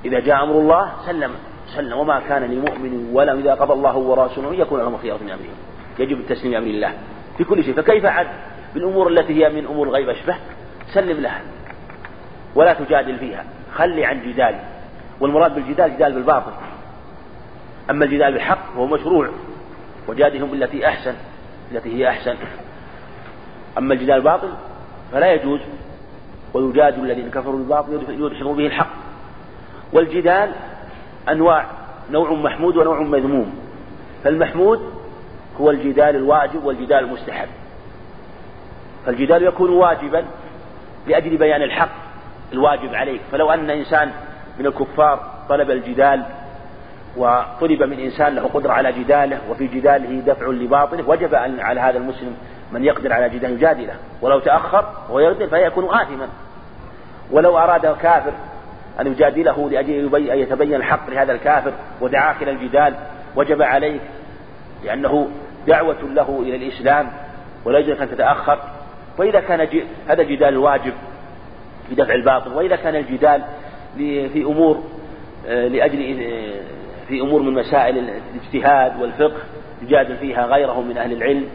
إذا 0.05 0.19
جاء 0.19 0.43
أمر 0.43 0.59
الله 0.59 0.91
سلم. 1.05 1.31
سلم 1.75 1.97
وما 1.97 2.19
كان 2.19 2.43
لمؤمن 2.43 3.09
ولا 3.13 3.33
إذا 3.33 3.53
قضى 3.53 3.73
الله 3.73 3.97
ورسوله 3.97 4.55
يكون 4.55 4.79
لهم 4.79 4.97
خيار 4.97 5.23
من 5.23 5.29
أمرهم. 5.29 5.55
يجب 5.99 6.19
التسليم 6.19 6.55
أمر 6.55 6.67
الله 6.67 6.93
في 7.37 7.43
كل 7.43 7.63
شيء. 7.63 7.73
فكيف 7.73 8.05
عد 8.05 8.27
بالأمور 8.73 9.07
التي 9.07 9.45
هي 9.45 9.49
من 9.49 9.65
أمور 9.65 9.87
الغيب 9.87 10.09
أشبه؟ 10.09 10.35
سلم 10.93 11.19
لها 11.19 11.41
ولا 12.55 12.73
تجادل 12.73 13.17
فيها. 13.17 13.45
خلي 13.75 14.05
عن 14.05 14.21
جدال. 14.21 14.59
والمراد 15.19 15.55
بالجدال 15.55 15.95
جدال 15.95 16.13
بالباطل. 16.13 16.51
أما 17.89 18.05
الجدال 18.05 18.33
بالحق 18.33 18.73
فهو 18.73 18.87
مشروع. 18.87 19.29
وجادلهم 20.07 20.51
بالتي 20.51 20.87
أحسن 20.87 21.13
التي 21.71 21.95
هي 21.95 22.09
أحسن. 22.09 22.35
أما 23.77 23.93
الجدال 23.93 24.15
الباطل 24.15 24.49
فلا 25.11 25.33
يجوز. 25.33 25.59
ويجادل 26.53 27.03
الذين 27.03 27.29
كفروا 27.29 27.57
بالباطل 27.57 27.93
يدحضوا 27.93 28.55
به 28.55 28.67
الحق. 28.67 28.93
والجدال 29.93 30.51
أنواع 31.29 31.65
نوع 32.11 32.33
محمود 32.33 32.77
ونوع 32.77 32.99
مذموم. 32.99 33.55
فالمحمود 34.23 34.79
هو 35.61 35.71
الجدال 35.71 36.15
الواجب 36.15 36.63
والجدال 36.63 36.99
المستحب. 37.03 37.47
فالجدال 39.05 39.43
يكون 39.43 39.69
واجبا 39.69 40.25
لأجل 41.07 41.37
بيان 41.37 41.61
الحق 41.61 41.89
الواجب 42.53 42.95
عليك 42.95 43.21
فلو 43.31 43.51
أن 43.51 43.69
إنسان 43.69 44.11
من 44.59 44.65
الكفار 44.65 45.33
طلب 45.49 45.71
الجدال 45.71 46.23
وطلب 47.17 47.83
من 47.83 47.99
إنسان 47.99 48.35
له 48.35 48.49
قدرة 48.53 48.71
على 48.71 48.91
جداله 48.91 49.39
وفي 49.49 49.67
جداله 49.67 50.19
دفع 50.19 50.45
لباطله 50.47 51.09
وجب 51.09 51.33
أن 51.33 51.59
على 51.59 51.81
هذا 51.81 51.97
المسلم 51.97 52.35
من 52.71 52.83
يقدر 52.83 53.13
على 53.13 53.29
جدال 53.29 53.51
يجادله 53.51 53.93
ولو 54.21 54.39
تأخر 54.39 54.85
ويقدر 55.09 55.47
فيكون 55.47 55.85
آثما. 55.85 56.27
ولو 57.31 57.57
أراد 57.57 57.97
كافر 57.97 58.33
أن 58.99 59.07
يجادله 59.07 59.69
لأجل 59.69 60.15
أن 60.31 60.39
يتبين 60.39 60.75
الحق 60.75 61.09
لهذا 61.09 61.31
الكافر 61.31 61.73
ودعاك 62.01 62.43
إلى 62.43 62.51
الجدال 62.51 62.95
وجب 63.35 63.61
عليك 63.61 64.01
لأنه 64.83 65.27
دعوة 65.67 66.01
له 66.01 66.39
إلى 66.41 66.55
الإسلام 66.55 67.11
ولا 67.65 67.79
يجب 67.79 68.01
أن 68.01 68.09
تتأخر. 68.09 68.59
وإذا 69.17 69.39
كان 69.39 69.67
هذا 70.07 70.23
جدال 70.23 70.57
واجب 70.57 70.93
في 71.89 71.95
دفع 71.95 72.13
الباطل 72.13 72.53
وإذا 72.53 72.75
كان 72.75 72.95
الجدال 72.95 73.43
في 73.97 74.43
أمور 74.43 74.83
آه، 75.47 75.67
لأجل 75.67 76.21
آه، 76.23 76.61
في 77.07 77.21
أمور 77.21 77.41
من 77.41 77.53
مسائل 77.53 77.97
الاجتهاد 78.33 79.01
والفقه 79.01 79.41
يجادل 79.81 80.17
فيها 80.17 80.45
غيره 80.45 80.81
من 80.81 80.97
أهل 80.97 81.13
العلم 81.13 81.45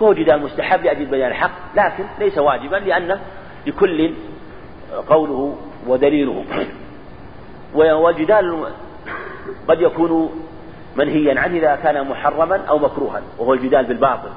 فهو 0.00 0.12
جدال 0.12 0.42
مستحب 0.42 0.84
لأجل 0.84 1.06
بيان 1.06 1.30
الحق 1.30 1.50
لكن 1.76 2.04
ليس 2.18 2.38
واجبا 2.38 2.76
لأنه 2.76 3.20
لكل 3.66 4.10
قوله 5.08 5.56
ودليله. 5.86 6.44
والجدال 7.74 8.66
قد 9.68 9.80
يكون 9.80 10.30
منهيا 10.96 11.40
عنه 11.40 11.56
إذا 11.56 11.76
كان 11.76 12.08
محرما 12.08 12.56
أو 12.68 12.78
مكروها 12.78 13.22
وهو 13.38 13.54
الجدال 13.54 13.84
بالباطل. 13.86 14.30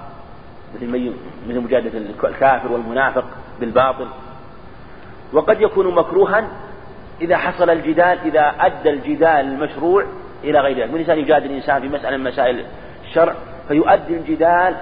مثل 0.75 1.13
مثل 1.49 1.59
مجادلة 1.59 2.05
الكافر 2.23 2.71
والمنافق 2.71 3.25
بالباطل. 3.59 4.07
وقد 5.33 5.61
يكون 5.61 5.95
مكروها 5.95 6.47
إذا 7.21 7.37
حصل 7.37 7.69
الجدال 7.69 8.17
إذا 8.25 8.53
أدى 8.59 8.89
الجدال 8.89 9.27
المشروع 9.27 10.05
إلى 10.43 10.59
غير 10.59 10.77
ذلك. 10.77 10.91
من 10.91 10.99
إنسان 10.99 11.19
يجادل 11.19 11.45
الإنسان 11.45 11.81
في 11.81 11.89
مسألة 11.89 12.17
من 12.17 12.23
مسائل 12.23 12.65
الشرع 13.05 13.35
فيؤدي 13.67 14.17
الجدال 14.17 14.75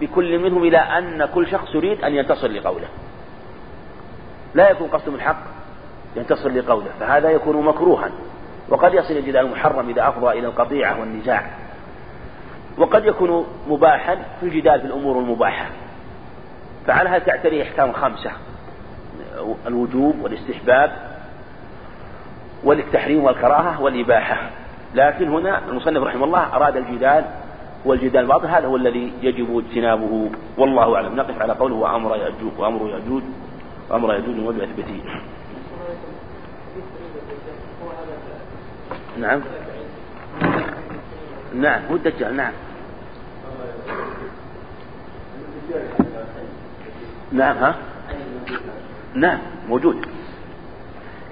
بكل 0.00 0.38
منهم 0.38 0.62
إلى 0.64 0.78
أن 0.78 1.24
كل 1.34 1.46
شخص 1.46 1.74
يريد 1.74 2.04
أن 2.04 2.14
ينتصر 2.14 2.48
لقوله. 2.48 2.88
لا 4.54 4.70
يكون 4.70 4.88
قصدهم 4.88 5.14
الحق. 5.14 5.57
ينتصر 6.16 6.48
لقوله 6.48 6.86
فهذا 7.00 7.30
يكون 7.30 7.64
مكروها. 7.64 8.10
وقد 8.68 8.94
يصل 8.94 9.14
الجدال 9.14 9.46
المحرم 9.46 9.88
إذا 9.88 10.08
أفضى 10.08 10.38
إلى 10.38 10.46
القطيعة 10.46 11.00
والنزاع 11.00 11.50
وقد 12.78 13.04
يكون 13.04 13.46
مباحا 13.68 14.16
في 14.40 14.46
الجدال 14.46 14.80
في 14.80 14.86
الأمور 14.86 15.18
المباحة. 15.18 15.66
فعلى 16.86 17.08
هذا 17.08 17.18
تعتريه 17.18 17.62
أحكام 17.62 17.92
خمسة. 17.92 18.30
الوجوب 19.66 20.22
والاستحباب 20.22 20.92
والتحريم 22.64 23.24
والكراهة 23.24 23.82
والإباحة. 23.82 24.50
لكن 24.94 25.28
هنا 25.28 25.68
المصنف 25.68 26.02
رحمه 26.02 26.24
الله 26.24 26.56
أراد 26.56 26.76
الجدال 26.76 27.24
والجدال 27.84 28.20
الباطل 28.22 28.46
هذا 28.46 28.66
هو 28.66 28.76
الذي 28.76 29.12
يجب 29.22 29.58
اجتنابه. 29.58 30.30
والله 30.58 30.96
أعلم. 30.96 31.16
نقف 31.16 31.42
على 31.42 31.52
قوله 31.52 31.74
وأمر 31.74 32.16
يأجوج 32.16 32.52
وأمر 32.58 32.88
يأجوج 32.88 33.22
وأمر 33.90 34.14
يأجوج 34.14 34.38
وجه 34.38 34.64
إثباته 34.64 35.00
نعم. 39.20 39.40
نعم 41.54 41.82
هو 41.90 41.96
الدجال 41.96 42.36
نعم. 42.36 42.52
نعم 47.32 47.56
ها؟ 47.56 47.74
نعم 49.14 49.38
موجود. 49.68 50.06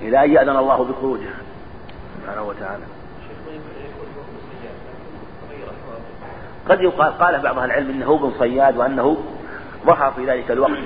إلى 0.02 0.24
أن 0.24 0.30
يأذن 0.30 0.56
الله 0.56 0.84
بخروجه. 0.84 1.30
سبحانه 2.22 2.42
وتعالى. 2.42 2.84
قد 6.68 6.80
يقال 6.80 7.18
قال 7.18 7.40
بعض 7.42 7.58
أهل 7.58 7.64
العلم 7.64 7.90
إنه 7.90 8.14
ابن 8.14 8.32
صياد 8.38 8.76
وأنه 8.76 9.16
ظهر 9.86 10.12
في 10.12 10.26
ذلك 10.26 10.50
الوقت 10.50 10.78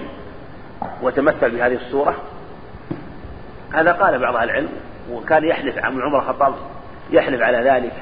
وتمثل 1.03 1.51
بهذه 1.51 1.75
الصورة. 1.75 2.17
هذا 3.73 3.93
قال 3.93 4.19
بعض 4.19 4.37
أهل 4.37 4.51
العلم 4.51 4.69
وكان 5.11 5.45
يحلف 5.45 5.79
عن 5.79 6.01
عمر 6.01 6.19
الخطاب 6.19 6.55
يحلف 7.11 7.43
على 7.43 7.71
ذلك. 7.71 7.93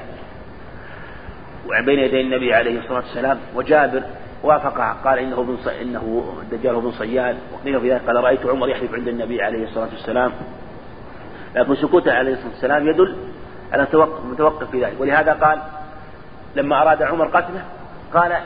بين 1.85 1.99
يدي 1.99 2.21
النبي 2.21 2.53
عليه 2.53 2.79
الصلاة 2.79 2.95
والسلام 2.95 3.39
وجابر 3.55 4.03
وافق 4.43 5.01
قال 5.03 5.19
إنه 5.19 5.39
ابن 5.39 5.57
إنه 5.81 6.33
الدجال 6.41 6.75
ابن 6.75 6.91
صياد. 6.91 7.37
وقيل 7.53 7.81
في 7.81 7.93
ذلك 7.93 8.01
قال 8.07 8.15
رأيت 8.15 8.45
عمر 8.45 8.69
يحلف 8.69 8.93
عند 8.93 9.07
النبي 9.07 9.41
عليه 9.41 9.63
الصلاة 9.63 9.87
والسلام. 9.93 10.31
لكن 11.55 11.75
سكوته 11.75 12.13
عليه 12.13 12.33
الصلاة 12.33 12.49
والسلام 12.49 12.87
يدل 12.87 13.15
على 13.73 13.87
متوقف 14.25 14.71
في 14.71 14.85
ذلك. 14.85 14.95
ولهذا 14.99 15.33
قال 15.33 15.59
لما 16.55 16.81
أراد 16.81 17.01
عمر 17.01 17.27
قتله 17.27 17.65
قال 18.13 18.31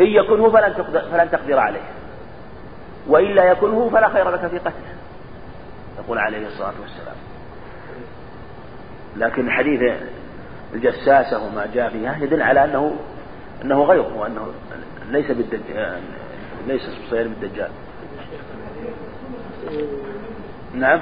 إن 0.00 0.06
يكنه 0.06 0.50
فلن 0.50 0.74
تقدر 0.74 1.00
فلن 1.00 1.30
تقدر 1.30 1.58
عليه. 1.58 1.80
وإلا 3.06 3.44
يكنه 3.44 3.90
فلا 3.92 4.08
خير 4.08 4.30
لك 4.30 4.46
في 4.46 4.58
قتله. 4.58 4.94
يقول 5.98 6.18
عليه 6.18 6.46
الصلاة 6.46 6.74
والسلام. 6.80 7.27
لكن 9.18 9.50
حديث 9.50 9.92
الجساسة 10.74 11.46
وما 11.46 11.66
جاء 11.74 11.90
فيها 11.90 12.18
يدل 12.20 12.42
على 12.42 12.64
أنه 12.64 12.96
أنه 13.64 13.84
غيره 13.84 14.16
وأنه 14.16 14.52
ليس 15.10 15.30
بالدجال 15.30 16.00
ليس 16.66 16.82
صياد 17.10 17.40
بالدجال. 17.40 17.70
نعم. 20.74 21.00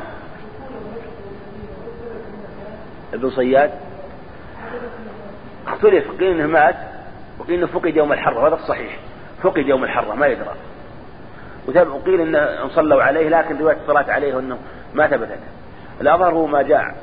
ابن 3.15 3.31
صياد. 3.31 3.71
اختلف 5.67 6.11
قيل 6.11 6.41
إنه 6.41 6.47
مات 6.47 6.77
وقيل 7.39 7.59
إنه 7.59 7.67
فقد 7.67 7.97
يوم 7.97 8.13
الحرة 8.13 8.49
هذا 8.49 8.55
الصحيح 8.55 8.99
فقد 9.43 9.67
يوم 9.67 9.85
الحرة 9.85 10.15
ما 10.15 10.27
يدرى. 10.27 10.55
وقيل 11.69 12.21
انه 12.21 12.69
صلوا 12.69 13.03
عليه 13.03 13.29
لكن 13.29 13.59
رواية 13.59 13.77
الصلاة 13.77 14.13
عليه 14.13 14.39
إنه 14.39 14.59
ما 14.95 15.09
ثبتت 15.09 15.39
الأظهر 16.01 16.35
هو 16.35 16.47
ما 16.47 16.63
جاء 16.63 16.95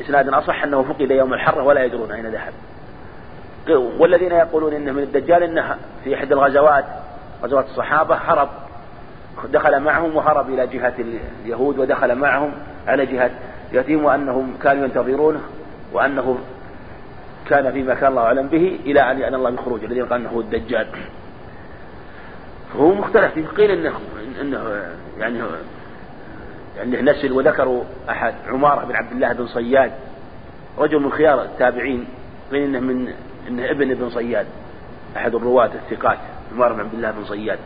إسناد 0.00 0.28
أصح 0.28 0.62
أنه 0.62 0.82
فقد 0.82 1.10
يوم 1.10 1.34
الحرة 1.34 1.62
ولا 1.62 1.84
يدرون 1.84 2.12
أين 2.12 2.26
ذهب. 2.26 2.52
والذين 3.98 4.32
يقولون 4.32 4.72
إنه 4.72 4.92
من 4.92 5.02
الدجال 5.02 5.42
إنه 5.42 5.76
في 6.04 6.14
إحدى 6.14 6.34
الغزوات 6.34 6.84
غزوات 7.42 7.64
الصحابة 7.64 8.14
هرب. 8.14 8.48
دخل 9.52 9.80
معهم 9.80 10.16
وهرب 10.16 10.48
إلى 10.50 10.66
جهة 10.66 10.94
اليهود 11.44 11.78
ودخل 11.78 12.14
معهم 12.14 12.52
على 12.86 13.06
جهة 13.06 13.30
يتيم 13.72 14.04
وأنهم 14.04 14.54
كانوا 14.62 14.84
ينتظرونه 14.84 15.40
وأنه 15.92 16.38
كان 17.48 17.72
في 17.72 17.82
مكان 17.82 18.10
الله 18.10 18.22
أعلم 18.22 18.46
به 18.46 18.78
إلى 18.86 19.10
أن 19.10 19.18
يأذن 19.18 19.34
الله 19.34 19.50
بخروجه 19.50 19.86
الذي 19.86 20.00
قال 20.00 20.20
أنه 20.20 20.30
هو 20.30 20.40
الدجال. 20.40 20.86
هو 22.76 22.94
مختلف 22.94 23.34
فيه 23.34 23.46
قيل 23.46 23.70
انه 23.70 23.92
انه 24.40 24.82
يعني 25.18 25.40
يعني 26.76 27.02
نسل 27.02 27.32
وذكروا 27.32 27.84
أحد 28.10 28.34
عمارة 28.46 28.84
بن 28.84 28.96
عبد 28.96 29.12
الله 29.12 29.32
بن 29.32 29.46
صياد. 29.46 29.92
رجل 30.78 31.00
من 31.00 31.12
خيار 31.12 31.42
التابعين 31.42 32.08
قيل 32.50 32.62
إنه 32.62 32.80
من 32.80 33.12
إنه 33.48 33.70
ابن 33.70 33.90
ابن 33.90 34.10
صياد. 34.10 34.46
أحد 35.16 35.34
الرواة 35.34 35.70
الثقات 35.74 36.18
عمر 36.52 36.72
بن 36.72 36.80
عبد 36.80 36.94
الله 36.94 37.10
بن 37.10 37.24
صياد. 37.24 37.58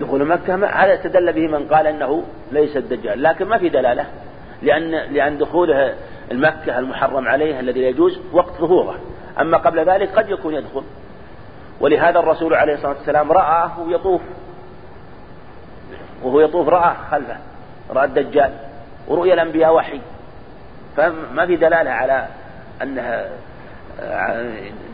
دخول 0.00 0.24
مكة 0.24 0.54
هذا 0.54 0.94
استدل 0.94 1.32
به 1.32 1.58
من 1.58 1.68
قال 1.68 1.86
إنه 1.86 2.24
ليس 2.52 2.76
الدجال. 2.76 3.22
لكن 3.22 3.44
ما 3.44 3.58
في 3.58 3.68
دلالة 3.68 4.06
لأن 4.62 4.90
لأن 4.90 5.38
دخوله 5.38 5.94
المكة 6.30 6.78
المحرم 6.78 7.28
عليه 7.28 7.60
الذي 7.60 7.80
لا 7.80 7.88
يجوز 7.88 8.20
وقت 8.32 8.52
ظهوره. 8.60 8.98
أما 9.40 9.58
قبل 9.58 9.84
ذلك 9.90 10.10
قد 10.10 10.28
يكون 10.28 10.54
يدخل. 10.54 10.82
ولهذا 11.80 12.18
الرسول 12.18 12.54
عليه 12.54 12.74
الصلاة 12.74 12.92
والسلام 12.92 13.32
رآه 13.32 13.72
يطوف. 13.88 14.20
وهو 16.24 16.40
يطوف 16.40 16.68
رآه 16.68 16.96
خلفه 17.10 17.36
رأى 17.90 18.04
الدجال 18.04 18.50
ورؤيا 19.08 19.34
الأنبياء 19.34 19.74
وحي. 19.74 20.00
فما 20.96 21.46
في 21.46 21.56
دلالة 21.56 21.90
على 21.90 22.26
أنها 22.82 23.28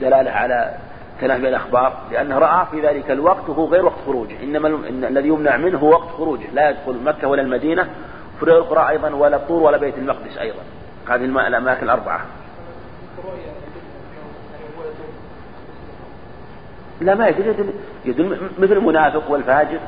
دلالة 0.00 0.30
على 0.30 0.74
تنافي 1.20 1.48
الأخبار؟ 1.48 1.96
لأنه 2.12 2.38
رأى 2.38 2.66
في 2.70 2.80
ذلك 2.80 3.10
الوقت 3.10 3.48
وهو 3.48 3.66
غير 3.66 3.84
وقت 3.84 3.98
خروجه. 4.06 4.42
إنما 4.42 4.68
الذي 4.88 5.28
يمنع 5.28 5.56
منه 5.56 5.78
هو 5.78 5.88
وقت 5.88 6.08
خروجه. 6.08 6.46
لا 6.52 6.70
يدخل 6.70 6.96
مكة 7.04 7.28
ولا 7.28 7.42
المدينة 7.42 7.88
في 8.38 8.42
الأخرى 8.42 8.88
أيضا 8.88 9.10
ولا 9.14 9.36
الطور 9.36 9.62
ولا 9.62 9.76
بيت 9.76 9.98
المقدس 9.98 10.38
أيضا. 10.38 10.60
هذه 11.08 11.24
الأماكن 11.24 11.84
الأربعة. 11.84 12.20
لا 17.00 17.14
ما 17.14 17.28
يدل 17.28 17.72
يدل, 18.04 18.38
مثل 18.58 18.72
المنافق 18.72 19.30
والفاجر. 19.30 19.78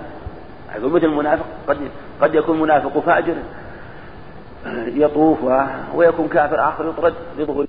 مثل 0.78 1.04
المنافق 1.06 1.44
قد 1.68 1.78
قد 2.20 2.34
يكون 2.34 2.60
منافق 2.60 2.96
وفاجر 2.96 3.34
يطوف 4.86 5.38
ويكون 5.94 6.28
كافر 6.28 6.68
آخر 6.68 6.88
يطرد 6.88 7.14
لظهور 7.38 7.66